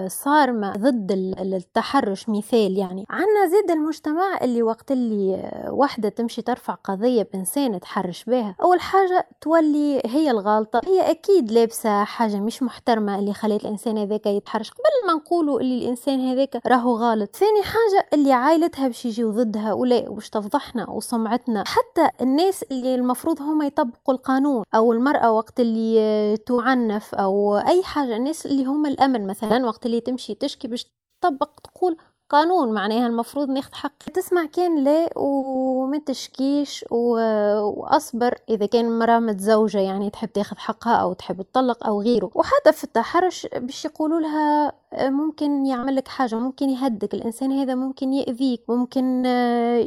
صارمة 0.07 0.71
ضد 0.73 1.11
ال- 1.11 1.53
التحرش 1.53 2.29
مثال 2.29 2.77
يعني. 2.77 3.05
عنا 3.09 3.47
زيد 3.51 3.71
المجتمع 3.71 4.37
اللي 4.41 4.63
وقت 4.63 4.91
اللي 4.91 5.35
آه، 5.35 5.71
وحدة 5.73 6.09
تمشي 6.09 6.41
ترفع 6.41 6.73
قضية 6.73 7.27
بإنسان 7.33 7.79
تحرش 7.79 8.23
بها 8.23 8.55
أول 8.61 8.79
حاجة 8.81 9.27
تولي 9.41 10.01
هي 10.05 10.31
الغالطة. 10.31 10.81
هي 10.85 11.11
أكيد 11.11 11.51
لابسة 11.51 12.03
حاجة 12.03 12.35
مش 12.39 12.63
محترمة 12.63 13.19
اللي 13.19 13.33
خلت 13.33 13.63
الإنسان 13.65 13.97
هذاك 13.97 14.25
يتحرش 14.25 14.71
قبل 14.71 15.07
ما 15.07 15.13
نقولوا 15.13 15.59
اللي 15.59 15.77
الإنسان 15.83 16.19
هذاك 16.19 16.61
راهو 16.67 16.95
غلط 16.95 17.35
ثاني 17.35 17.63
حاجة 17.63 18.07
اللي 18.13 18.33
عائلتها 18.33 18.87
باش 18.87 19.05
يجيو 19.05 19.31
ضد 19.31 19.57
هؤلاء 19.57 20.11
وباش 20.11 20.29
تفضحنا 20.29 20.89
وسمعتنا 20.89 21.63
حتى 21.67 22.09
الناس 22.21 22.63
اللي 22.63 22.95
المفروض 22.95 23.41
هم 23.41 23.61
يطبقوا 23.61 24.13
القانون 24.13 24.63
أو 24.75 24.93
المرأة 24.93 25.31
وقت 25.31 25.59
اللي 25.59 25.95
آه، 25.99 26.35
تعنف 26.35 27.15
أو 27.15 27.57
أي 27.57 27.83
حاجة 27.83 28.15
الناس 28.17 28.45
اللي 28.45 28.65
هم 28.65 28.85
الأمن 28.85 29.27
مثلا. 29.27 29.38
وقت 29.63 29.85
اللي 29.85 30.01
تمشي 30.01 30.35
تشكي 30.35 30.67
باش 30.67 30.85
تطبق 31.21 31.59
تقول 31.59 31.97
قانون 32.29 32.73
معناها 32.73 33.07
المفروض 33.07 33.49
ناخذ 33.49 33.73
حقي. 33.73 34.11
تسمع 34.13 34.45
كان 34.45 34.83
لا 34.83 35.09
وما 35.17 35.97
تشكيش 36.05 36.85
و- 36.91 37.59
وأصبر 37.61 38.35
إذا 38.49 38.65
كان 38.65 38.99
مرأة 38.99 39.19
متزوجة 39.19 39.79
يعني 39.79 40.09
تحب 40.09 40.33
تاخذ 40.33 40.57
حقها 40.57 40.95
أو 40.95 41.13
تحب 41.13 41.41
تطلق 41.41 41.87
أو 41.87 42.01
غيره. 42.01 42.31
وحتى 42.35 42.71
في 42.71 42.83
التحرش 42.83 43.47
باش 43.55 43.85
يقولوا 43.85 44.19
لها 44.19 44.71
ممكن 45.09 45.65
يعمل 45.65 45.95
لك 45.95 46.07
حاجة 46.07 46.35
ممكن 46.35 46.69
يهدك 46.69 47.13
الإنسان 47.13 47.51
هذا 47.51 47.75
ممكن 47.75 48.13
يأذيك 48.13 48.61
ممكن 48.69 49.25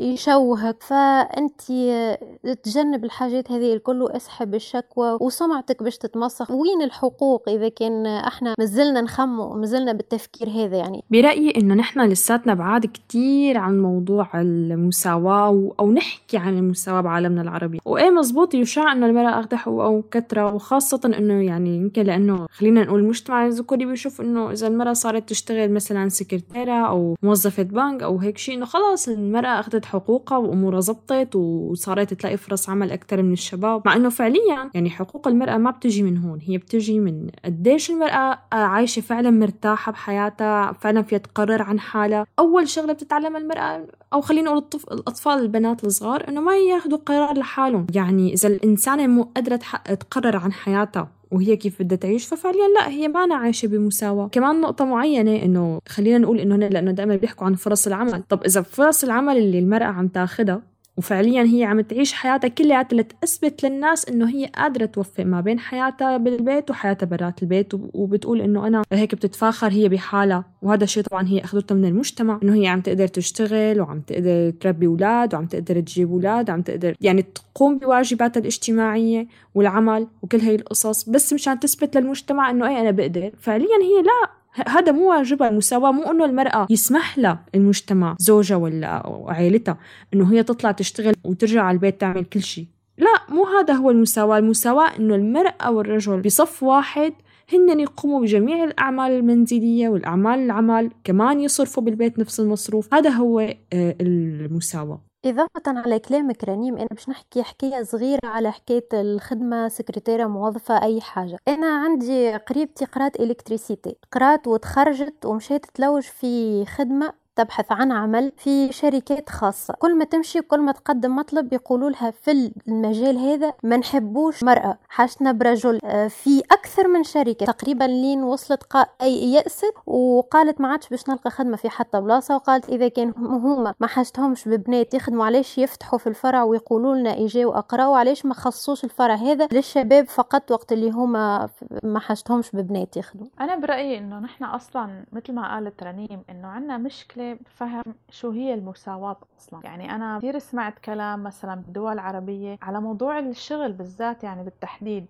يشوهك. 0.00 0.83
فأنت 0.83 1.61
آه، 1.70 2.18
تجنب 2.62 3.05
الحاجات 3.05 3.52
هذه 3.52 3.72
الكل 3.74 4.02
واسحب 4.02 4.55
الشكوى 4.55 5.18
وسمعتك 5.20 5.83
باش 5.83 5.98
تتمسخ. 5.98 6.50
وين 6.50 6.83
الحقوق 6.83 7.48
إذا 7.48 7.68
كان 7.68 8.07
إحنا 8.07 8.55
مازلنا 8.59 9.00
نخمو 9.00 9.55
مازلنا 9.55 9.92
بالتفكير 9.92 10.48
هذا 10.48 10.76
يعني؟ 10.76 11.05
برأيي 11.11 11.50
إنه 11.57 11.74
نحن 11.74 12.00
لساتنا 12.33 12.55
بعاد 12.55 12.87
كتير 12.87 13.59
عن 13.59 13.83
موضوع 13.83 14.29
المساواة 14.35 15.73
أو 15.81 15.92
نحكي 15.92 16.37
عن 16.37 16.59
المساواة 16.59 17.01
بعالمنا 17.01 17.42
العربي. 17.42 17.79
وإيه 17.85 18.11
مزبوط 18.11 18.55
يشاع 18.55 18.92
إنه 18.92 19.07
المرأة 19.07 19.40
أخذ 19.40 19.57
حقوق 19.57 19.85
أو 19.85 20.03
كترة 20.11 20.55
وخاصة 20.55 21.01
إنه 21.18 21.35
يعني 21.35 21.77
يمكن 21.77 22.03
لأنه 22.03 22.47
خلينا 22.51 22.85
نقول 22.85 23.01
المجتمع 23.01 23.47
الذكوري 23.47 23.85
بيشوف 23.85 24.21
إنه 24.21 24.51
إذا 24.51 24.66
المرأة 24.66 24.92
صارت 24.92 25.29
تشتغل 25.29 25.73
مثلا 25.73 26.09
سكرتيرة 26.09 26.87
أو 26.88 27.16
موظفة 27.23 27.62
بنك 27.62 28.03
أو 28.03 28.18
هيك 28.18 28.38
شيء 28.38 28.55
إنه 28.57 28.66
خلاص 28.66 29.09
المرأة 29.09 29.61
أخذت 29.61 29.85
حقوقها 29.85 30.38
وأمورها 30.38 30.81
زبطت 30.81 31.37
وصارت 31.37 32.14
تلاقي 32.14 32.37
فرص 32.37 32.71
عمل 32.71 32.90
أكثر 32.92 33.23
من 33.23 33.33
الشباب. 33.33 33.83
مع 33.87 33.97
إنه 33.97 34.09
فعليا 34.09 34.71
يعني 34.75 34.90
حقوق 34.90 35.29
المرأة 35.29 35.57
ما 35.57 35.71
بتجي 35.71 36.03
من 36.03 36.18
هون 36.18 36.38
هي 36.42 36.59
بتجي 36.59 37.01
من 37.01 37.29
قديش 37.45 37.90
المرأة 37.90 38.38
عايشة 38.53 39.01
فعلا 39.01 39.31
مرتاحة 39.31 39.92
بحياتها 39.92 40.73
فعلا 40.73 41.03
فيها 41.03 41.18
تقرر 41.18 41.62
عن 41.62 41.81
حالها. 41.81 42.21
أول 42.38 42.68
شغلة 42.68 42.92
بتتعلمها 42.92 43.40
المرأة 43.40 43.87
أو 44.12 44.20
خلينا 44.20 44.46
نقول 44.46 44.58
الطف... 44.58 44.92
الأطفال 44.92 45.38
البنات 45.38 45.85
الصغار 45.85 46.28
إنه 46.28 46.40
ما 46.40 46.56
ياخذوا 46.56 46.98
قرار 46.98 47.38
لحالهم. 47.38 47.87
يعني 47.94 48.32
إذا 48.32 48.48
الإنسانة 48.48 49.06
مو 49.06 49.22
قادرة 49.37 49.61
تقرر 50.00 50.37
عن 50.37 50.52
حياتها 50.52 51.08
وهي 51.30 51.56
كيف 51.56 51.82
بدها 51.82 51.98
تعيش 51.98 52.26
ففعليا 52.26 52.68
لا 52.68 52.88
هي 52.88 53.08
ما 53.08 53.35
عايشة 53.35 53.68
بمساواة. 53.68 54.28
كمان 54.28 54.61
نقطة 54.61 54.85
معينة 54.85 55.42
إنه 55.42 55.78
خلينا 55.88 56.18
نقول 56.18 56.38
إنه 56.40 56.54
هنا 56.54 56.64
لأنه 56.64 56.90
دائما 56.90 57.16
بيحكوا 57.16 57.46
عن 57.46 57.54
فرص 57.54 57.87
العمل. 57.87 58.22
طب 58.28 58.44
إذا 58.44 58.62
فرص 58.62 59.04
العمل 59.04 59.37
اللي 59.37 59.58
المرأة 59.58 59.87
عم 59.87 60.08
تاخدها 60.08 60.71
وفعليا 60.96 61.42
هي 61.42 61.64
عم 61.64 61.81
تعيش 61.81 62.12
حياتها 62.12 62.48
كلياتها 62.48 62.96
لتثبت 62.96 63.64
للناس 63.64 64.09
إنه 64.09 64.28
هي 64.28 64.46
قادرة 64.46 64.85
توفق 64.87 65.24
ما 65.24 65.40
بين 65.40 65.59
حياتها 65.59 66.16
بالبيت 66.16 66.70
وحياتها 66.70 67.07
برات 67.07 67.42
البيت 67.42 67.74
وب- 67.74 67.90
وبتقول 67.94 68.40
إنه 68.40 68.66
أنا 68.66 68.83
هيك 68.92 69.14
بتتفاخر 69.14 69.72
هي 69.72 69.88
بحالها. 69.88 70.44
وهذا 70.62 70.85
الشيء 70.85 71.02
طبعا 71.02 71.26
هي 71.28 71.40
أخذته 71.44 71.74
من 71.74 71.85
المجتمع 71.85 72.40
إنه 72.42 72.55
هي 72.55 72.66
عم 72.66 72.81
تقدر 72.81 73.07
تشتغل 73.07 73.81
وعم 73.81 74.00
تقدر 74.00 74.50
تربي 74.61 74.87
أولاد 74.87 75.35
وعم 75.35 75.46
تقدر 75.46 75.81
تجيب 75.81 76.11
أولاد 76.12 76.50
وعم 76.50 76.62
تقدر 76.62 76.94
يعني 77.00 77.22
تقوم 77.22 77.78
بواجباتها 77.78 78.40
الاجتماعية 78.40 79.26
والعمل 79.55 80.07
وكل 80.22 80.38
هي 80.40 80.55
القصص 80.55 81.09
بس 81.09 81.33
مشان 81.33 81.61
تثبت 81.61 81.96
للمجتمع 81.96 82.50
إنه 82.50 82.68
إيه 82.68 82.81
أنا 82.81 82.90
بقدر. 82.90 83.31
فعليا 83.40 83.66
هي 83.83 84.02
لا 84.02 84.31
هذا 84.55 84.93
مو 84.93 85.11
واجبها 85.11 85.49
المساواة 85.49 85.93
مو 85.93 86.11
إنه 86.11 86.25
المرأة 86.25 86.67
يسمح 86.71 87.19
لها 87.19 87.45
المجتمع 87.55 88.17
زوجها 88.19 88.57
ولا 88.57 89.03
عائلتها 89.29 89.79
إنه 90.15 90.33
هي 90.33 90.43
تطلع 90.43 90.73
تشتغل 90.73 91.15
وترجع 91.25 91.62
على 91.62 91.75
البيت 91.75 92.01
تعمل 92.01 92.25
كل 92.25 92.43
شيء. 92.43 92.67
لا 92.99 93.35
مو 93.35 93.45
هذا 93.45 93.75
هو 93.75 93.91
المساواة. 93.91 94.38
المساواة 94.38 94.97
إنه 94.99 95.15
المرأة 95.15 95.71
والرجل 95.71 96.21
بصف 96.21 96.62
واحد 96.62 97.12
هن 97.53 97.81
يقوموا 97.81 98.21
بجميع 98.21 98.65
الأعمال 98.65 99.11
المنزلية 99.12 99.88
والأعمال 99.88 100.38
العمل 100.38 100.91
كمان 101.05 101.41
يصرفوا 101.41 101.83
بالبيت 101.83 102.19
نفس 102.19 102.41
المصروف. 102.41 102.95
هذا 102.95 103.11
هو 103.11 103.41
آه، 103.41 103.97
المساواة. 104.01 105.12
إضافة 105.24 105.62
على 105.66 105.98
كلامك 105.98 106.44
رنيم 106.44 106.76
أنا 106.76 106.87
باش 106.90 107.08
نحكي 107.08 107.42
حكاية 107.42 107.82
صغيرة 107.82 108.20
على 108.24 108.52
حكاية 108.52 108.87
الخدمة 108.92 109.68
سكرتيرة 109.68 110.26
موظفة 110.26 110.82
أي 110.82 111.00
حاجة. 111.00 111.38
أنا 111.48 111.66
عندي 111.66 112.37
قريبتي 112.37 112.85
قرات 112.85 113.20
إلكتريسيتي 113.20 113.96
قرات 114.12 114.46
وتخرجت 114.48 115.26
ومشيت 115.26 115.66
تلوج 115.74 116.02
في 116.02 116.64
خدمة 116.66 117.14
تبحث 117.37 117.73
عن 117.73 117.92
عمل 117.92 118.33
في 118.37 118.73
شركات 118.73 119.29
خاصة. 119.29 119.75
كل 119.79 119.99
ما 119.99 120.05
تمشي 120.05 120.40
كل 120.40 120.61
ما 120.61 120.73
تقدم 120.73 121.16
مطلب 121.16 121.53
يقولوا 121.53 121.90
لها 121.90 122.11
في 122.11 122.53
المجال 122.68 123.18
هذا 123.18 123.53
ما 123.62 123.77
نحبوش 123.77 124.42
مرأة. 124.42 124.79
حاجتنا 124.88 125.33
برجل 125.33 125.79
آه، 125.85 126.09
في 126.09 126.40
أكثر 126.40 126.88
من 126.88 127.05
شركة. 127.05 127.47
تقريبا 127.47 127.85
لين 127.85 128.23
وصلت 128.23 128.62
قا... 128.62 128.87
أي 129.03 129.33
يأست 129.33 129.75
وقالت 129.87 130.61
ما 130.61 130.68
عادش 130.68 130.88
باش 130.88 131.09
نلقى 131.09 131.31
خدمة 131.31 131.57
في 131.57 131.68
حتى 131.68 132.01
بلاصة. 132.01 132.35
وقالت 132.35 132.68
إذا 132.68 132.88
كان 132.88 133.12
هما 133.16 133.75
ما 133.81 133.87
حاجتهمش 133.87 134.49
ببنات 134.49 134.95
يخدموا 134.95 135.25
علاش 135.25 135.59
يفتحوا 135.59 135.99
في 135.99 136.07
الفرع 136.07 136.42
ويقولوا 136.45 136.95
لنا 136.97 137.25
إجاوا 137.25 137.59
أقراوا 137.59 137.97
علاش 137.97 138.27
ما 138.27 138.35
خصوش 138.35 138.85
الفرع 138.85 139.14
هذا 139.14 139.49
للشباب 139.53 140.09
فقط 140.09 140.51
وقت 140.51 140.73
اللي 140.73 140.90
هما 140.90 141.49
ما 141.83 141.99
حاجتهمش 141.99 142.51
ببنات 142.57 142.97
يخدموا؟ 142.97 143.27
أنا 143.40 143.57
برأيي 143.57 143.99
إنه 143.99 144.18
نحن 144.18 144.45
أصلا 144.45 145.05
مثل 145.12 145.33
ما 145.33 145.55
قالت 145.55 145.83
رنيم 145.83 146.23
إنه 146.31 146.49
عنا 146.49 146.79
مشكلة 146.79 147.21
بفهم 147.35 147.85
شو 148.11 148.30
هي 148.30 148.54
المساواة 148.54 149.16
أصلا 149.38 149.61
يعني 149.64 149.94
أنا 149.94 150.18
كثير 150.18 150.38
سمعت 150.38 150.78
كلام 150.78 151.22
مثلا 151.22 151.54
بالدول 151.54 151.92
العربية 151.92 152.58
على 152.62 152.80
موضوع 152.80 153.18
الشغل 153.18 153.72
بالذات 153.72 154.24
يعني 154.24 154.44
بالتحديد 154.44 155.06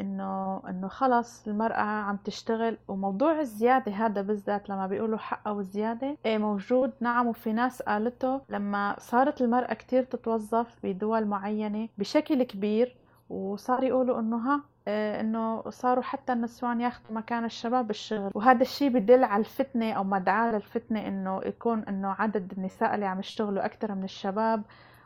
إنه 0.00 0.62
إنه 0.68 0.88
خلص 0.88 1.48
المرأة 1.48 1.82
عم 1.82 2.16
تشتغل 2.16 2.78
وموضوع 2.88 3.40
الزيادة 3.40 3.92
هذا 3.92 4.22
بالذات 4.22 4.68
لما 4.68 4.86
بيقولوا 4.86 5.18
حقها 5.18 5.50
وزيادة 5.52 6.16
إيه 6.26 6.38
موجود. 6.38 6.92
نعم 7.00 7.26
وفي 7.26 7.52
ناس 7.52 7.82
قالته 7.82 8.40
لما 8.48 8.96
صارت 8.98 9.42
المرأة 9.42 9.74
كتير 9.74 10.02
تتوظف 10.02 10.78
بدول 10.82 11.24
معينة 11.26 11.88
بشكل 11.98 12.42
كبير 12.42 12.96
وصار 13.30 13.82
يقولوا 13.84 14.20
إنه 14.20 14.36
ها 14.36 14.60
إنه 14.88 15.70
صاروا 15.70 16.02
حتى 16.02 16.32
النسوان 16.32 16.80
ياخذوا 16.80 17.16
مكان 17.16 17.44
الشباب 17.44 17.86
بالشغل 17.86 18.30
وهذا 18.34 18.62
الشيء 18.62 18.88
بدل 18.88 19.24
على 19.24 19.40
الفتنة 19.40 19.92
أو 19.92 20.04
مدعاة 20.04 20.52
للفتنة 20.52 21.08
إنه 21.08 21.40
يكون 21.44 21.84
إنه 21.88 22.16
عدد 22.18 22.52
النساء 22.58 22.94
اللي 22.94 23.06
عم 23.06 23.20
يشتغلوا 23.20 23.64
أكثر 23.64 23.94
من 23.94 24.04
الشباب 24.04 24.62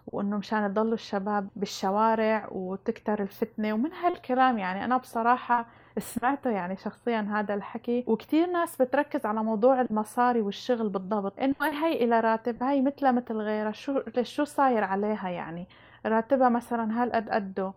وإنه 0.06 0.36
مشان 0.36 0.64
يضلوا 0.64 0.94
الشباب 0.94 1.48
بالشوارع 1.56 2.48
وتكتر 2.52 3.22
الفتنة. 3.22 3.72
ومن 3.72 3.92
هالكلام 3.92 4.58
يعني 4.58 4.84
أنا 4.84 4.96
بصراحة 4.96 5.66
سمعته 5.98 6.50
يعني 6.50 6.76
شخصيا 6.76 7.20
هذا 7.20 7.54
الحكي. 7.54 8.04
وكتير 8.06 8.50
ناس 8.50 8.82
بتركز 8.82 9.26
على 9.26 9.42
موضوع 9.42 9.80
المصاري 9.80 10.40
والشغل 10.40 10.88
بالضبط. 10.88 11.38
إنه 11.40 11.54
هي 11.60 12.04
إلى 12.04 12.20
راتب 12.20 12.62
هي 12.62 12.80
مثلها 12.80 13.12
مثل 13.12 13.34
غيرها 13.36 13.72
شو 13.72 14.00
شو 14.22 14.44
صاير 14.44 14.84
عليها 14.84 15.28
يعني؟ 15.28 15.66
راتبها 16.06 16.48
مثلا 16.48 17.02
هالقد 17.02 17.28
قده؟ 17.30 17.72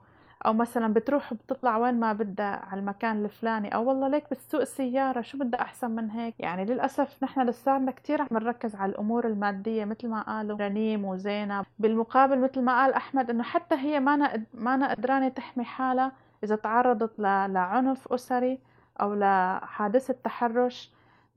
أو 0.46 0.54
مثلا 0.54 0.94
بتروح 0.94 1.32
وبتطلع 1.32 1.78
وين 1.78 2.00
ما 2.00 2.14
بدها 2.14 2.66
على 2.72 2.80
المكان 2.80 3.26
الفلاني 3.26 3.76
أو 3.76 3.88
والله 3.90 4.08
ليك 4.08 4.24
بتسوق 4.32 4.64
سيارة 4.64 5.22
شو 5.22 5.38
بدها 5.38 5.62
أحسن 5.62 5.92
من 5.92 6.10
هيك 6.10 6.36
يعني 6.40 6.66
للأسف 6.66 7.24
نحن 7.24 7.42
لساتنا 7.50 7.92
كثير 7.92 8.22
عم 8.22 8.28
نركز 8.32 8.76
على 8.76 8.92
الأمور 8.92 9.28
المادية 9.28 9.86
مثل 9.86 10.08
ما 10.08 10.22
قالوا 10.22 10.58
رنيم 10.58 11.06
وزينب 11.06 11.66
بالمقابل 11.80 12.40
مثل 12.40 12.62
ما 12.62 12.82
قال 12.82 12.94
أحمد 12.94 13.30
إنه 13.30 13.44
حتى 13.44 13.76
هي 13.76 14.00
ما 14.00 14.46
ما 14.54 14.74
أنا 14.74 14.92
قدرانة 14.92 15.30
تحمي 15.30 15.64
حالها 15.64 16.12
إذا 16.44 16.56
تعرضت. 16.56 17.20
لعنف 17.20 18.14
أسري 18.14 18.60
أو 19.02 19.14
لحادثة 19.14 20.16
تحرش 20.24 20.92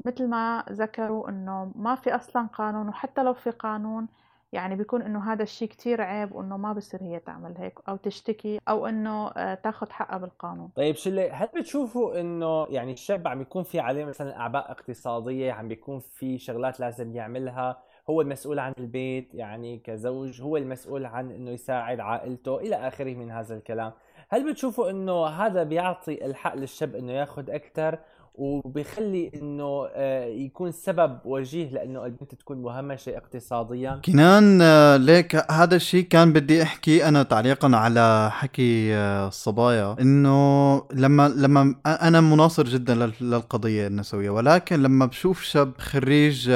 مثل 0.05 0.29
ما 0.29 0.64
ذكروا 0.71 1.29
إنه 1.29 1.73
ما 1.77 1.95
في 1.95 2.14
أصلا 2.14 2.47
قانون 2.47 2.88
وحتى 2.88 3.23
لو 3.23 3.35
في 3.35 3.51
قانون 3.51 4.07
يعني 4.55 4.77
بيكون 4.77 5.03
إنه 5.03 5.33
هذا 5.33 5.43
الشيء 5.43 5.69
كتير 5.69 6.03
عيب 6.03 6.33
وإنه 6.33 6.57
ما 6.57 6.73
بصير 6.73 7.03
هي 7.03 7.21
تعمل 7.21 7.55
هيك 7.59 7.75
أو 7.88 7.97
تشتكي 7.97 8.61
أو 8.69 8.87
إنه 8.87 9.29
آه، 9.29 9.55
تاخذ 9.55 9.90
حقها 9.90 10.19
بالقانون. 10.19 10.69
طيب 10.77 10.95
شله 10.95 11.33
هل 11.33 11.49
بتشوفوا 11.57 12.21
إنه 12.21 12.67
يعني 12.71 12.93
الشاب 12.93 13.29
عم 13.29 13.38
بيكون 13.38 13.62
في 13.62 13.81
عليه 13.81 14.05
مثلا 14.05 14.37
أعباء 14.37 14.71
اقتصادية 14.71 15.53
عم 15.53 15.69
بيكون 15.69 15.99
في 16.01 16.38
شغلات 16.38 16.81
لازم 16.81 17.17
يعملها؟ 17.17 17.83
هو 18.11 18.21
المسؤول 18.21 18.59
عن 18.59 18.73
البيت 18.79 19.35
يعني 19.35 19.79
كزوج 19.79 20.43
هو 20.43 20.57
المسؤول 20.57 21.07
عن 21.07 21.31
إنه 21.31 21.51
يساعد 21.51 22.01
عائلته 22.01 22.59
إلى 22.59 22.76
آخره 22.76 23.14
من 23.14 23.31
هذا 23.31 23.55
الكلام. 23.55 23.93
هل 24.28 24.51
بتشوفوا 24.51 24.91
إنه 24.91 25.26
هذا 25.26 25.62
بيعطي 25.62 26.26
الحق 26.26 26.55
للشاب 26.55 26.97
إنه 26.97 27.12
ياخذ 27.12 27.51
أكثر 27.51 27.99
وبيخلي 28.35 29.30
إنه 29.35 29.87
آه، 29.95 30.24
يكون 30.24 30.72
سبب 30.72 31.18
وجيه 31.24 31.70
لإنه 31.70 32.05
البنت 32.07 32.35
تكون 32.35 32.62
مهمشه 32.62 33.16
اقتصاديا. 33.16 34.01
كنان 34.05 34.59
آه، 34.62 34.97
ليك 34.97 35.51
هذا 35.51 35.76
الشيء 35.76 36.05
كان 36.05 36.32
بدي 36.32 36.62
أحكي 36.62 37.09
أنا 37.09 37.22
تعليقا 37.22 37.76
على 37.76 38.28
حكي 38.32 38.95
آه، 38.95 39.28
الصبايا. 39.28 39.97
إنه 40.01 40.82
لما 40.93 41.28
لما 41.28 41.74
أنا 41.87 42.20
مناصر 42.20 42.64
جدا 42.64 42.95
لل- 42.95 43.12
للقضية 43.20 43.87
النسوية. 43.87 44.30
ولكن 44.30 44.82
لما 44.82 45.07
بشوف 45.07 45.43
شاب 45.43 45.72
خريج 45.78 46.51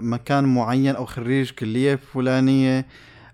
مكان 0.00 0.44
معين 0.44 0.96
أو 0.96 1.04
خريج 1.04 1.50
كلية 1.50 1.94
فلانية 1.96 2.86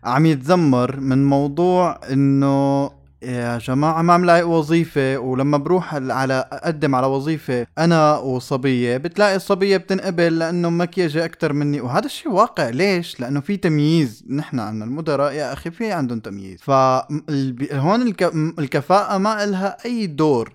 عم 0.05 0.27
يتذمر 0.27 1.01
من 1.01 1.25
موضوع 1.27 2.01
إنه 2.13 2.91
يا 3.23 3.59
جماعة 3.59 4.03
ما 4.03 4.13
عم 4.13 4.25
لاقي 4.25 4.43
وظيفة 4.43 5.19
ولما 5.19 5.59
بروح 5.59 5.95
على 5.95 6.49
أقدم 6.53 6.95
على 6.95 7.07
وظيفة 7.07 7.67
أنا 7.79 8.19
وصبية 8.19 8.97
بتلاقي 8.97 9.37
الصبية 9.37 9.77
بتنقبل 9.77 10.39
لأنه 10.39 10.71
مكياجة 10.71 11.25
أكتر 11.25 11.53
مني. 11.53 11.81
وهذا 11.81 12.07
الشيء 12.07 12.33
واقع. 12.33 12.69
ليش؟ 12.69 13.21
لأنه 13.21 13.41
في 13.41 13.57
تمييز. 13.57 14.25
نحن 14.31 14.61
عنا 14.61 14.85
المدراء 14.85 15.33
يا 15.33 15.53
أخي 15.53 15.71
في 15.71 15.93
عندهم 15.93 16.21
تمييز. 16.21 16.61
فهون 16.63 18.15
الكفاءة 18.59 19.19
ما 19.19 19.45
إلها 19.45 19.77
أي 19.85 20.07
دور 20.07 20.53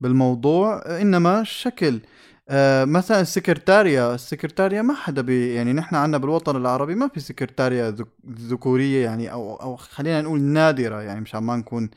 بالموضوع 0.00 0.82
إنما 1.00 1.40
الشكل. 1.40 2.00
آه 2.48 2.84
مثلا 2.84 3.20
السكرتاريا 3.20 4.14
السكرتاريا 4.14 4.82
ما 4.82 4.94
حدا 4.94 5.22
بي 5.22 5.54
يعني 5.54 5.72
نحن 5.72 5.94
عنا 5.94 6.18
بالوطن 6.18 6.56
العربي 6.56 6.94
ما 6.94 7.08
في 7.08 7.20
سكرتاريا 7.20 7.90
ذك- 7.90 8.08
ذكورية 8.40 9.04
يعني 9.04 9.32
أو 9.32 9.56
أو 9.56 9.76
خلينا 9.76 10.20
نقول 10.22 10.40
نادرة 10.40 11.02
يعني 11.02 11.20
مشان 11.20 11.40
ما 11.42 11.56
نكون 11.56 11.90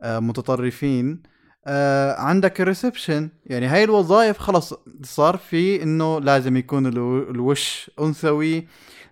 آه 0.00 0.18
متطرفين. 0.18 1.22
آه 1.66 2.20
عندك 2.20 2.60
ال 2.60 2.67
reception 2.67 3.28
يعني 3.46 3.66
هاي 3.66 3.84
الوظائف 3.84 4.38
خلص 4.38 4.74
صار 5.02 5.36
في 5.36 5.82
إنه 5.82 6.20
لازم 6.20 6.56
يكون 6.56 6.86
الو- 6.86 7.30
الوش 7.30 7.90
أنثوي 8.00 8.66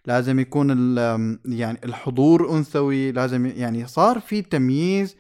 لازم 0.06 0.40
يكون 0.40 0.96
يعني 1.44 1.78
الحضور 1.84 2.50
أنثوي 2.56 3.12
لازم 3.12 3.46
يعني 3.46 3.86
صار 3.86 4.20
في 4.20 4.42
تمييز 4.42 5.16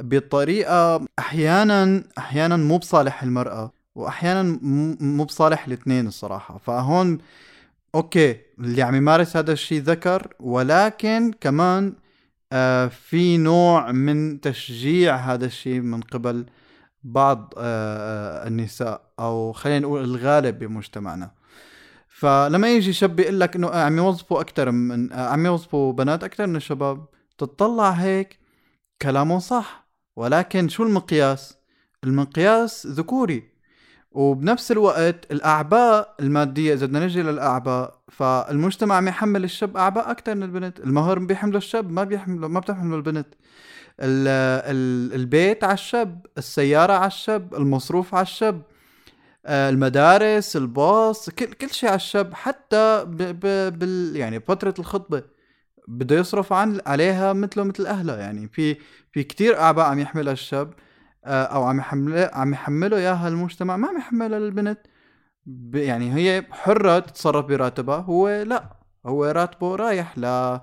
بطريقة 0.00 1.06
أحيانا 1.18 2.04
أحيانا 2.18 2.56
مو 2.56 2.78
بصالح 2.78 3.22
المرأة. 3.22 3.75
وأحيانا 3.96 4.58
مو 5.00 5.24
بصالح 5.24 5.66
الاثنين 5.66 6.06
الصراحة. 6.06 6.58
فهون 6.58 7.18
أوكي 7.94 8.36
اللي 8.58 8.82
عم 8.82 8.94
يمارس 8.94 9.36
هذا 9.36 9.52
الشيء 9.52 9.82
ذكر 9.82 10.34
ولكن 10.40 11.32
كمان 11.40 11.92
آه 12.52 12.86
في 12.86 13.36
نوع 13.36 13.92
من 13.92 14.40
تشجيع 14.40 15.16
هذا 15.16 15.46
الشيء 15.46 15.80
من 15.80 16.00
قبل 16.00 16.46
بعض 17.04 17.54
آه 17.58 18.44
آه، 18.44 18.48
النساء 18.48 19.02
أو 19.18 19.52
خلينا 19.52 19.78
نقول 19.78 20.04
الغالب 20.04 20.58
بمجتمعنا. 20.58 21.30
فلما 22.08 22.74
يجي 22.74 22.92
شاب 22.92 23.20
يقول 23.20 23.40
لك 23.40 23.56
إنه 23.56 23.70
عم 23.70 23.98
يوظفوا 23.98 24.40
أكثر 24.40 24.70
من 24.70 25.12
آه، 25.12 25.28
عم 25.28 25.46
يوظفوا 25.46 25.92
بنات 25.92 26.24
أكثر 26.24 26.46
من 26.46 26.56
الشباب 26.56 27.06
تطلع 27.38 27.90
هيك 27.90 28.38
كلامه 29.02 29.38
صح. 29.38 29.86
ولكن 30.16 30.68
شو 30.68 30.82
المقياس؟ 30.82 31.56
المقياس 32.04 32.86
ذكوري. 32.86 33.55
وبنفس 34.16 34.72
الوقت 34.72 35.32
الأعباء 35.32 36.14
المادية 36.20 36.74
إذا 36.74 36.86
بدنا 36.86 37.04
نجي 37.04 37.22
للأعباء 37.22 37.98
فالمجتمع 38.08 38.94
عم 38.94 39.08
يحمل 39.08 39.44
الشاب 39.44 39.76
أعباء 39.76 40.10
أكثر 40.10 40.34
من 40.34 40.42
البنت. 40.42 40.80
المهر 40.80 41.18
بيحمله 41.18 41.58
الشاب 41.58 41.90
ما 41.90 42.04
بيحمله 42.04 42.48
ما 42.48 42.60
بتحمله 42.60 42.96
البنت. 42.96 43.26
ال 44.00 44.28
ال 44.76 45.14
البيت 45.20 45.64
على 45.64 45.74
الشاب 45.74 46.26
السيارة 46.38 46.92
على 46.92 47.06
الشاب 47.06 47.54
المصروف 47.54 48.14
على 48.14 48.22
الشاب 48.22 48.62
آه، 49.46 49.70
المدارس 49.70 50.56
الباص 50.56 51.30
كل 51.30 51.46
كل 51.46 51.70
شيء 51.70 51.88
على 51.88 51.96
الشاب. 51.96 52.34
حتى 52.34 53.04
ب 53.04 53.16
ب 53.16 53.78
بال 53.78 54.16
يعني 54.16 54.38
بفترة 54.38 54.74
الخطبة 54.78 55.22
بده 55.88 56.16
يصرف 56.16 56.52
عن 56.52 56.80
عليها 56.86 57.32
مثله 57.32 57.64
مثل 57.64 57.86
اهلها 57.86 58.16
يعني 58.16 58.48
في 58.48 58.76
في 59.12 59.22
كتير 59.24 59.58
أعباء 59.60 59.86
عم 59.86 59.98
يحملها 59.98 60.32
الشاب. 60.32 60.74
أو 61.26 61.64
عم 61.64 61.78
يحمل 61.78 62.30
عم 62.32 62.52
يحمله 62.52 62.96
إياها 62.96 63.28
المجتمع. 63.28 63.76
ما 63.76 63.88
عم 63.88 63.96
يحملها 63.98 64.38
البنت 64.38 64.78
ب- 65.46 65.74
يعني 65.76 66.14
هي 66.14 66.46
حرة 66.50 66.98
تتصرف 66.98 67.46
براتبها. 67.46 67.96
هو 67.96 68.28
لا 68.42 68.76
هو 69.06 69.24
راتبه 69.24 69.76
رايح 69.76 70.18
ل 70.18 70.58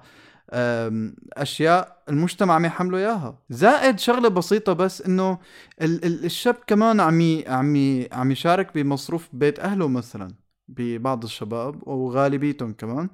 أشياء 1.33 2.03
المجتمع 2.09 2.53
عم 2.53 2.65
يحمله 2.65 2.97
إياها. 2.97 3.39
زائد 3.49 3.99
شغلة 3.99 4.29
بسيطة 4.29 4.73
بس 4.73 5.01
إنه 5.01 5.39
ال- 5.81 6.05
ال- 6.05 6.25
الشاب 6.25 6.55
كمان 6.67 6.99
عم 6.99 7.41
عم 7.47 8.03
عم 8.11 8.31
يشارك 8.31 8.73
بمصروف 8.75 9.29
بيت 9.33 9.59
أهله 9.59 9.87
مثلا 9.87 10.27
ببعض 10.67 11.23
الشباب 11.23 11.87
وغالبيتهم 11.87 12.73
كمان. 12.73 13.09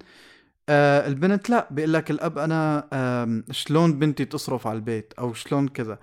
آه 0.69 1.07
البنت 1.07 1.49
لا 1.49 1.67
بيقول 1.71 1.93
لك 1.93 2.11
الأب 2.11 2.37
أنا 2.37 2.87
آم، 2.93 3.43
شلون 3.51 3.99
بنتي 3.99 4.25
تصرف 4.25 4.67
على 4.67 4.75
البيت 4.75 5.13
أو 5.19 5.33
شلون 5.33 5.67
كذا. 5.67 5.93
آه 5.93 5.97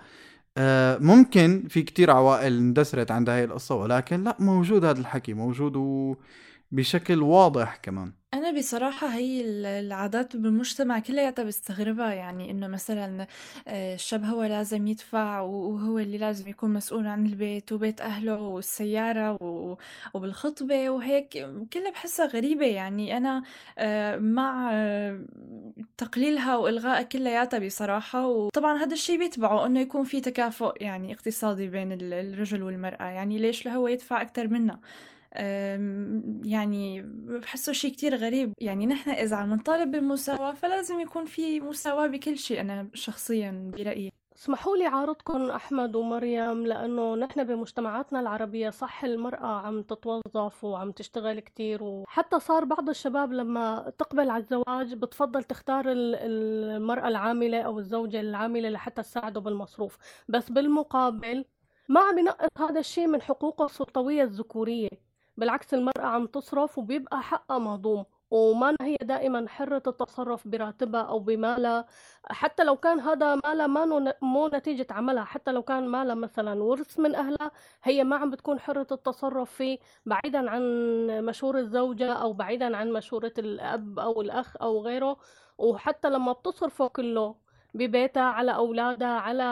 ممكن 1.01 1.65
في 1.69 1.83
كتير 1.83 2.11
عوائل 2.11 2.59
اندثرت 2.59 3.11
عند 3.11 3.31
هاي 3.31 3.45
القصة 3.45 3.75
ولكن 3.75 4.25
لا 4.25 4.37
موجود 4.41 4.85
هذا 4.85 5.01
الحكي 5.01 5.35
موجود 5.35 5.77
وبشكل 6.73 7.23
واضح 7.23 7.77
كمان. 7.77 8.13
أنا 8.37 8.51
بصراحة 8.59 9.07
هي 9.09 9.41
ال- 9.41 9.67
العادات 9.67 10.37
بالمجتمع 10.37 10.99
كلياتها 10.99 11.43
بستغربها 11.45 12.13
يعني 12.15 12.51
إنه 12.51 12.67
مثلا 12.67 13.27
آه، 13.69 13.95
الشاب 13.95 14.25
هو 14.25 14.43
لازم 14.43 14.87
يدفع 14.87 15.41
وهو 15.41 15.99
اللي 15.99 16.19
لازم 16.19 16.49
يكون 16.49 16.73
مسؤول 16.73 17.07
عن 17.07 17.27
البيت 17.27 17.73
وبيت 17.73 18.01
أهله 18.01 18.41
والسيارة 18.41 19.39
وبالخطبة 20.15 20.91
وهيك 20.91 21.29
كلها 21.73 21.91
بحسها 21.91 22.27
غريبة. 22.27 22.67
يعني 22.67 23.17
أنا 23.17 23.43
آه، 23.79 24.17
مع 24.17 24.71
آه، 24.73 25.21
تقليلها 25.99 26.57
وإلغائها 26.57 27.03
كلياتها 27.03 27.59
بصراحة. 27.59 28.27
وطبعا 28.27 28.77
هذا 28.85 28.93
الشيء 28.93 29.19
بيتبعه 29.19 29.67
إنه 29.67 29.81
يكون 29.81 30.05
في 30.05 30.21
تكافؤ 30.21 30.73
يعني 30.81 31.13
اقتصادي 31.13 31.69
بين 31.69 31.93
ال- 31.93 32.13
الرجل 32.13 32.63
والمرأة. 32.63 33.05
يعني 33.05 33.39
ليش 33.39 33.69
هو 33.69 33.89
يدفع 33.89 34.23
أكتر 34.23 34.49
منا 34.49 34.79
يعني 36.45 37.03
بحسه 37.43 37.73
شيء 37.73 37.93
كتير 37.93 38.17
غريب. 38.17 38.53
يعني 38.61 38.87
نحن 38.87 39.11
إذا 39.11 39.37
عم 39.37 39.55
نطالب 39.55 39.91
بالمساواة 39.91 40.53
فلازم 40.53 41.01
يكون 41.01 41.25
في 41.25 41.61
مساواة 41.61 42.07
بكل 42.07 42.39
شيء 42.39 42.61
أنا 42.61 42.89
شخصيا 42.95 43.71
برأيي. 43.77 44.13
اسمحوا 44.37 44.77
لي 44.77 44.87
عارضكم 44.87 45.51
أحمد 45.51 45.97
ومريم 45.97 46.67
لأنه 46.67 47.15
نحن 47.15 47.45
بمجتمعاتنا 47.45 48.21
العربية 48.21 48.71
صح 48.71 49.05
المرأة 49.05 49.47
عم 49.47 49.83
تتوظف 49.83 50.65
وعم 50.65 50.91
تشتغل 50.93 51.41
كتير 51.41 51.83
وحتى 51.83 52.41
صار 52.41 52.65
بعض 52.65 52.89
الشباب 52.89 53.33
لما 53.33 53.93
تقبل 53.99 54.31
على 54.31 54.43
الزواج 54.43 54.95
بتفضل 54.95 55.45
تختار 55.45 55.93
ال- 55.93 56.15
المرأة 56.15 57.09
العاملة 57.09 57.63
أو 57.63 57.79
الزوجة 57.79 58.21
العاملة 58.21 58.69
لحتى 58.69 59.03
تساعده 59.03 59.41
بالمصروف. 59.41 59.99
بس 60.29 60.51
بالمقابل 60.51 61.45
ما 61.89 62.01
عم 62.01 62.19
ينقص 62.19 62.49
هذا 62.59 62.81
الشيء 62.81 63.07
من 63.07 63.23
حقوقه 63.23 63.65
السلطوية 63.65 64.23
الذكورية. 64.23 64.89
بالعكس 65.37 65.75
المرأة 65.75 66.07
عم 66.07 66.27
تصرف 66.27 66.79
وبيبقى 66.79 67.23
حقها 67.23 67.59
مهضوم 67.59 68.05
وما 68.31 68.77
هي 68.81 68.97
دائما 69.03 69.49
حرة 69.49 69.83
التصرف 69.87 70.49
براتبها 70.49 71.01
أو 71.03 71.19
بمالها. 71.19 71.87
حتى 72.31 72.65
لو 72.65 72.77
كان 72.77 73.01
هذا 73.01 73.35
مالها 73.35 73.67
ما 73.67 74.15
مو 74.23 74.49
نتيجة 74.49 74.87
عملها. 74.91 75.25
حتى 75.25 75.53
لو 75.53 75.63
كان 75.63 75.89
مالها 75.89 76.15
مثلا 76.15 76.63
ورث 76.63 76.99
من 76.99 77.15
أهلها 77.15 77.51
هي 77.83 78.05
ما 78.05 78.17
عم 78.17 78.31
بتكون 78.31 78.61
حرة 78.61 78.87
التصرف 78.93 79.51
فيه 79.53 79.79
بعيدا 80.07 80.51
عن 80.51 80.63
مشورة 81.25 81.59
الزوجة 81.59 82.13
أو 82.13 82.33
بعيدا 82.33 82.77
عن 82.77 82.93
مشورة 82.93 83.33
الأب 83.39 83.99
أو 83.99 84.21
الأخ 84.23 84.57
أو 84.63 84.81
غيره. 84.83 85.17
وحتى 85.59 86.11
لما 86.11 86.33
بتصرفه 86.33 86.89
كله 86.89 87.46
ببيتها 87.77 88.23
على 88.23 88.55
أولادها 88.55 89.09
على 89.09 89.45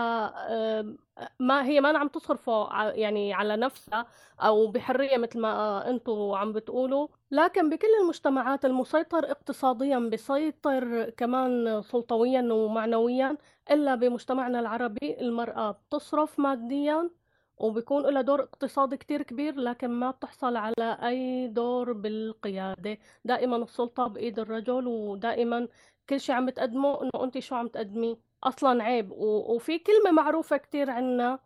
ما 1.40 1.64
هي 1.66 1.80
ما 1.80 1.98
عم 1.98 2.08
تصرفه 2.08 2.68
يعني 2.90 3.32
على 3.34 3.56
نفسها 3.56 4.06
أو 4.40 4.66
بحرية 4.66 5.16
مثل 5.16 5.40
ما 5.40 5.90
أنتم 5.90 6.32
عم 6.34 6.52
بتقولوا. 6.52 7.08
لكن 7.30 7.70
بكل 7.70 7.86
المجتمعات 8.02 8.64
المسيطر 8.64 9.30
اقتصاديا 9.30 9.98
بيسيطر 9.98 11.10
كمان 11.10 11.82
سلطويا 11.82 12.52
ومعنويا 12.52 13.36
إلا 13.70 13.94
بمجتمعنا 13.94 14.60
العربي 14.60 15.20
المرأة 15.20 15.70
بتصرف 15.70 16.38
ماديا 16.40 17.10
وبيكون 17.58 18.02
لها 18.02 18.22
دور 18.22 18.42
اقتصادي 18.42 18.96
كتير 18.96 19.22
كبير 19.22 19.54
لكن 19.56 19.88
ما 19.90 20.10
بتحصل 20.10 20.56
على 20.56 20.98
أي 21.02 21.48
دور 21.48 21.92
بالقيادة. 21.92 22.98
دائما 23.24 23.56
السلطة 23.56 24.06
بإيد 24.06 24.38
الرجل 24.38 24.86
ودائما 24.86 25.68
كل 26.08 26.20
شيء 26.20 26.34
عم 26.34 26.46
بتقدمه 26.46 27.02
إنه 27.02 27.24
أنت 27.24 27.38
شو 27.38 27.54
عم 27.54 27.68
تقدمي. 27.68 28.18
أصلا 28.44 28.82
عيب 28.84 29.12
و- 29.12 29.54
وفي 29.54 29.78
كلمة 29.78 30.10
معروفة 30.10 30.56
كتير 30.56 30.90
عنا 30.90 31.38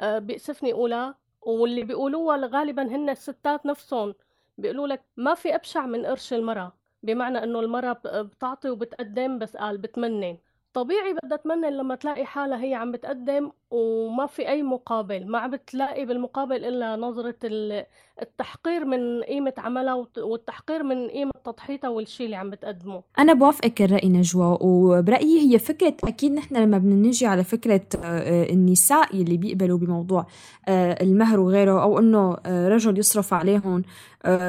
آه، 0.00 0.18
بيأسفني 0.18 0.72
أقولها 0.72 1.14
واللي 1.42 1.82
بيقولوها 1.84 2.36
غالبا 2.46 2.82
هن 2.82 3.10
الستات 3.10 3.66
نفسهم. 3.66 4.14
بيقولوا 4.58 4.86
لك 4.86 5.02
ما 5.16 5.34
في 5.34 5.54
أبشع 5.54 5.86
من 5.86 6.06
قرش 6.06 6.32
المرأة. 6.32 6.72
بمعنى 7.02 7.38
إنه 7.44 7.60
المرأة 7.60 7.92
بتعطي 8.22 8.70
وبتقدم 8.70 9.38
بس 9.38 9.56
قال 9.56 9.78
بتمنن 9.78 10.38
طبيعي 10.76 11.12
بدها 11.24 11.36
تمنن 11.38 11.72
لما 11.76 11.94
تلاقي 11.94 12.24
حالها 12.24 12.62
هي 12.62 12.74
عم 12.74 12.92
بتقدم 12.92 13.50
وما 13.70 14.26
في 14.26 14.48
أي 14.48 14.62
مقابل 14.62 15.26
ما 15.30 15.38
عم 15.38 15.50
بتلاقي 15.50 16.04
بالمقابل 16.06 16.64
إلا 16.64 16.96
نظرة 16.96 17.34
ال- 17.44 17.84
التحقير 18.22 18.84
من 18.84 19.22
قيمة 19.22 19.52
عملها 19.58 19.94
والت- 19.94 20.18
والتحقير 20.18 20.82
من 20.82 21.08
قيمة 21.08 21.30
تضحيتها 21.44 21.88
والشي 21.88 22.24
اللي 22.24 22.36
عم 22.36 22.50
بتقدمه. 22.50 23.02
أنا 23.18 23.32
بوافقك 23.32 23.82
الرأي 23.82 24.08
نجوى 24.08 24.58
وبرأيي 24.60 25.40
هي 25.54 25.58
فكرة 25.58 25.96
أكيد 26.04 26.32
نحن 26.32 26.56
لما 26.56 26.78
بدنا 26.78 26.94
نجي 27.08 27.26
على 27.26 27.44
فكرة 27.44 27.80
آه، 28.04 28.50
النساء 28.52 29.14
اللي 29.16 29.36
بيقبلوا 29.36 29.78
بموضوع 29.78 30.26
آه، 30.68 31.02
المهر 31.02 31.40
وغيره 31.40 31.82
أو 31.82 31.98
إنه 31.98 32.36
آه، 32.46 32.68
رجل 32.68 32.98
يصرف 32.98 33.34
عليهم 33.34 33.82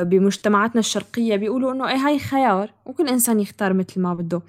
بمجتمعاتنا 0.01 0.79
الشرقية 0.79 1.35
بيقولوا 1.35 1.71
إنه 1.71 1.89
إيه 1.89 1.95
هاي 1.97 2.19
خيار 2.19 2.71
وكل 2.85 3.07
إنسان 3.07 3.39
يختار 3.39 3.73
مثل 3.73 4.01
ما 4.01 4.13
بده. 4.13 4.41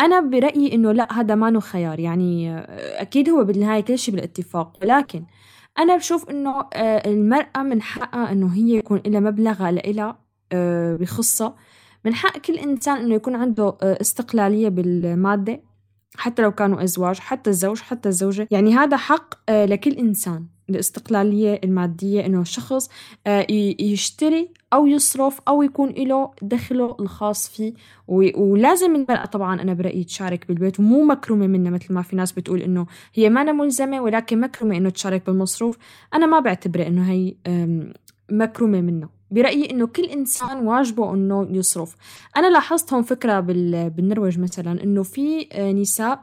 أنا 0.00 0.20
برأيي 0.20 0.74
إنه 0.74 0.92
لا 0.92 1.12
هذا 1.12 1.34
ما 1.34 1.60
خيار. 1.60 2.00
يعني 2.00 2.50
آه، 2.50 3.02
أكيد 3.02 3.28
هو 3.28 3.44
بالنهاية 3.44 3.80
كل 3.80 3.98
شيء 3.98 4.14
بالاتفاق. 4.14 4.78
ولكن 4.82 5.24
أنا 5.78 5.96
بشوف 5.96 6.30
إنه 6.30 6.60
آه، 6.74 7.10
المرأة 7.10 7.62
من 7.62 7.82
حقها 7.82 8.32
إنه 8.32 8.54
هي 8.54 8.76
يكون 8.76 9.02
لها 9.06 9.20
مبلغ 9.20 9.70
لإلها 9.70 10.18
آه، 10.52 10.96
بخصها 10.96 11.56
من 12.04 12.14
حق 12.14 12.38
كل 12.38 12.58
إنسان 12.58 12.96
إنه 12.96 13.14
يكون 13.14 13.34
عنده 13.34 13.76
استقلالية 13.82 14.68
بالمادة 14.68 15.62
حتى 16.16 16.42
لو 16.42 16.52
كانوا 16.52 16.84
أزواج 16.84 17.18
حتى 17.18 17.50
الزوج 17.50 17.80
حتى 17.80 18.08
الزوجة. 18.08 18.48
يعني 18.50 18.74
هذا 18.74 18.96
حق 18.96 19.50
لكل 19.50 19.92
إنسان. 19.92 20.46
الاستقلالية 20.70 21.60
المادية 21.64 22.26
إنه 22.26 22.40
الشخص 22.40 22.88
آه، 23.26 23.46
يشتري 23.80 24.48
أو 24.72 24.86
يصرف 24.86 25.40
أو 25.48 25.62
يكون 25.62 25.90
له 25.90 26.30
دخله 26.42 26.96
الخاص 27.00 27.48
فيه. 27.48 27.72
ولازم 28.08 28.94
المرأة 28.96 29.24
طبعا 29.24 29.62
أنا 29.62 29.74
برأيي 29.74 30.04
تشارك 30.04 30.48
بالبيت. 30.48 30.80
ومو 30.80 31.04
مكرمة 31.04 31.46
منها 31.46 31.70
مثل 31.70 31.92
ما 31.94 32.02
في 32.02 32.16
ناس 32.16 32.32
بتقول 32.32 32.62
إنه 32.62 32.86
هي 33.14 33.30
ما 33.30 33.42
أنا 33.42 33.52
ملزمة 33.52 34.00
ولكن 34.00 34.40
مكرمة 34.40 34.76
إنه 34.76 34.90
تشارك 34.90 35.26
بالمصروف. 35.26 35.78
أنا 36.14 36.26
ما 36.26 36.40
بعتبرها 36.40 36.86
إنه 36.86 37.10
هي 37.10 37.34
مكرمة 38.30 38.80
منه 38.80 39.08
برأيي 39.30 39.70
إنه 39.70 39.86
كل 39.86 40.04
إنسان 40.04 40.66
واجبه 40.66 41.14
إنه 41.14 41.48
يصرف. 41.50 41.96
أنا 42.36 42.46
لاحظت 42.50 42.92
هون 42.92 43.02
فكرة 43.02 43.40
بال- 43.40 43.90
بالنرويج 43.90 44.38
مثلا 44.38 44.82
إنه 44.84 45.02
في 45.02 45.48
آه، 45.52 45.72
نساء 45.72 46.22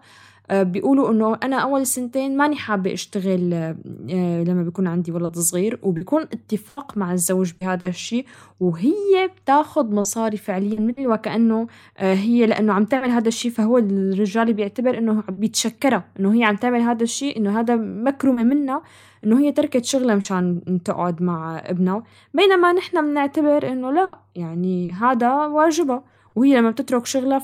بيقولوا 0.52 1.12
إنه 1.12 1.38
أنا 1.44 1.56
أول 1.56 1.88
سنتين 1.88 2.38
ماني 2.38 2.56
حابة 2.56 2.94
أشتغل 2.94 3.54
آه، 3.54 3.76
آه، 4.10 4.44
لما 4.44 4.64
بيكون 4.64 4.88
عندي 4.88 5.12
ولد 5.12 5.38
صغير 5.38 5.80
وبيكون 5.84 6.22
اتفاق 6.22 6.98
مع 6.98 7.14
الزوج 7.14 7.52
بهذا 7.62 7.88
الشيء 7.88 8.26
وهي 8.60 9.30
بتاخد 9.44 9.94
مصاري 9.94 10.38
فعليا 10.38 10.80
مثل 10.80 11.08
وكأنه 11.08 11.68
آه، 11.98 12.14
هي 12.14 12.46
لأنه 12.46 12.74
عم 12.74 12.86
تعمل 12.86 13.10
هذا 13.10 13.28
الشيء 13.28 13.52
فهو 13.52 13.78
الرجال 13.78 14.54
بيعتبر 14.54 14.98
إنه 14.98 15.24
بيتشكرها 15.30 16.04
إنه 16.20 16.34
هي 16.34 16.44
عم 16.44 16.56
تعمل 16.56 16.80
هذا 16.82 17.04
الشيء 17.04 17.38
إنه 17.38 17.60
هذا 17.60 17.76
مكرمة 17.76 18.44
منها 18.44 18.82
إنه 19.24 19.39
هي 19.39 19.52
تركت 19.52 19.86
شغلها 19.86 20.16
مشان 20.16 20.62
تقعد 20.86 21.22
مع 21.22 21.62
ابنها. 21.66 22.04
بينما 22.34 22.74
نحن 22.74 23.02
بنعتبر 23.02 23.72
إنه 23.72 23.91
لا 23.91 24.10
يعني 24.36 24.91
هذا 24.91 25.34
واجبها. 25.34 26.04
وهي 26.36 26.58
لما 26.58 26.70
بتترك 26.72 27.06
شغلها 27.06 27.40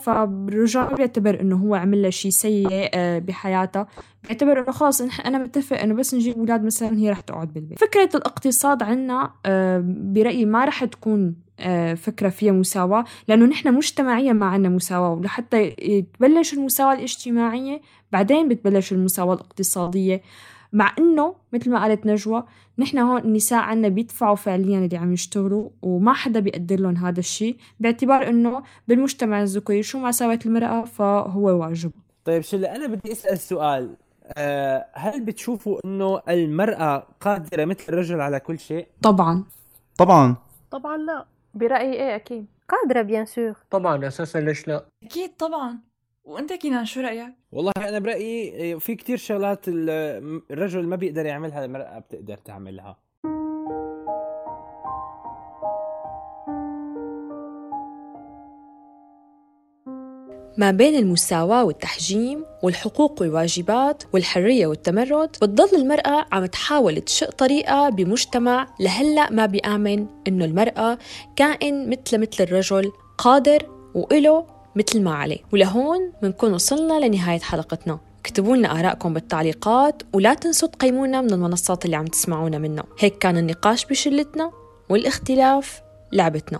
ما 0.89 0.95
بيعتبر 0.95 1.41
إنه 1.41 1.55
هو 1.55 1.75
عمل 1.75 2.01
لها 2.01 2.09
شيء 2.09 2.31
سيء 2.31 2.67
آه، 2.93 3.19
بحياتها. 3.19 3.87
بيعتبر 4.23 4.59
إنه 4.59 5.01
نح- 5.01 5.25
أنا 5.25 5.37
متفق 5.37 5.79
إنه 5.79 5.93
بس 5.93 6.13
نجيب 6.13 6.37
أولاد 6.37 6.63
مثلا 6.63 6.97
هي 6.97 7.09
رح 7.09 7.19
تقعد 7.19 7.53
بالبيت. 7.53 7.79
فكرة 7.79 8.09
الاقتصاد 8.15 8.83
عنا 8.83 9.31
آه، 9.45 9.83
برأيي 9.85 10.45
ما 10.45 10.65
رح 10.65 10.85
تكون 10.85 11.35
آه، 11.59 11.93
فكرة 11.93 12.29
فيها 12.29 12.51
مساواة 12.51 13.05
لأنه 13.27 13.45
نحن 13.45 13.73
مجتمعيا 13.73 14.33
ما 14.33 14.45
عنا 14.45 14.69
مساواة. 14.69 15.13
ولحتى 15.13 15.69
تبلش 16.19 16.53
المساواة 16.53 16.93
الاجتماعية 16.93 17.81
بعدين 18.11 18.47
بتبلش 18.49 18.91
المساواة 18.91 19.33
الاقتصادية. 19.35 20.21
مع 20.73 20.95
إنه 20.99 21.35
مثل 21.53 21.71
ما 21.71 21.81
قالت 21.81 22.05
نجوى 22.05 22.43
نحن 22.77 22.97
هون 22.97 23.21
النساء 23.21 23.59
عنا 23.59 23.87
بيدفعوا 23.87 24.35
فعليا 24.35 24.79
اللي 24.79 24.97
عم 24.97 25.13
يشتغلوا 25.13 25.69
وما 25.81 26.13
حدا 26.13 26.39
بيقدر 26.39 26.79
لهم 26.79 26.97
هذا 26.97 27.19
الشيء 27.19 27.57
باعتبار 27.79 28.27
إنه 28.27 28.63
بالمجتمع 28.87 29.41
الذكوري 29.41 29.83
شو 29.83 29.99
ما 29.99 30.11
سوت 30.11 30.45
المرأة 30.45 30.85
فهو 30.85 31.61
واجب. 31.61 31.91
طيب 32.25 32.41
شلة 32.41 32.75
أنا 32.75 32.87
بدي 32.87 33.11
أسأل 33.11 33.39
سؤال 33.39 33.97
أه 34.37 34.85
هل 34.93 35.25
بتشوفوا 35.25 35.79
إنه 35.85 36.21
المرأة 36.29 37.07
قادرة 37.21 37.65
مثل 37.65 37.83
الرجل 37.89 38.21
على 38.21 38.39
كل 38.39 38.59
شيء؟ 38.59 38.87
طبعا. 39.01 39.43
طبعا. 39.97 40.35
طبعا 40.71 40.97
لا 40.97 41.25
برأيي 41.53 41.93
إيه 41.93 42.15
أكيد. 42.15 42.45
قادرة 42.69 43.01
بيان 43.01 43.25
سور 43.25 43.53
طبعا 43.71 44.07
أساسا 44.07 44.37
ليش 44.37 44.67
لا؟ 44.67 44.85
أكيد 45.03 45.35
طبعا. 45.37 45.88
وأنت 46.29 46.53
كينان 46.53 46.85
شو 46.85 47.01
رأيك؟ 47.01 47.33
والله 47.51 47.71
أنا 47.77 47.99
برأيي 47.99 48.79
في 48.79 48.95
كتير 48.95 49.17
شغلات 49.17 49.67
ال- 49.67 50.41
الرجل 50.51 50.87
ما 50.87 50.95
بيقدر 50.95 51.25
يعملها 51.25 51.65
المرأة 51.65 51.99
بتقدر 51.99 52.37
تعملها 52.37 52.97
ما 60.57 60.71
بين 60.71 60.95
المساواة 60.95 61.63
والتحجيم 61.65 62.45
والحقوق 62.63 63.21
والواجبات 63.21 64.03
والحرية 64.13 64.67
والتمرد 64.67 65.29
بتضل 65.29 65.75
المرأة 65.75 66.25
عم 66.31 66.45
تحاول 66.45 67.01
تشق 67.01 67.29
طريقة 67.31 67.89
بمجتمع 67.89 68.67
لهلأ 68.79 69.31
ما 69.31 69.45
بيآمن 69.45 70.05
إنه 70.27 70.45
المرأة 70.45 70.97
كائن 71.35 71.89
مثل 71.89 72.17
مثل 72.21 72.43
الرجل 72.43 72.91
قادر 73.17 73.69
وإله 73.95 74.45
مثل 74.75 75.01
ما 75.01 75.15
عليه. 75.15 75.39
ولهون 75.53 76.13
بنكون 76.21 76.53
وصلنا 76.53 77.05
لنهاية 77.05 77.39
حلقتنا. 77.39 77.99
اكتبوا 78.19 78.55
لنا 78.55 78.79
آرائكم 78.79 79.13
بالتعليقات 79.13 80.03
ولا 80.13 80.33
تنسوا 80.33 80.67
تقيمونا 80.67 81.21
من 81.21 81.33
المنصات 81.33 81.85
اللي 81.85 81.95
عم 81.95 82.05
تسمعونا 82.05 82.57
منها. 82.57 82.83
هيك 82.99 83.17
كان 83.17 83.37
النقاش 83.37 83.85
بشلتنا 83.85 84.51
والاختلاف 84.89 85.81
لعبتنا. 86.11 86.59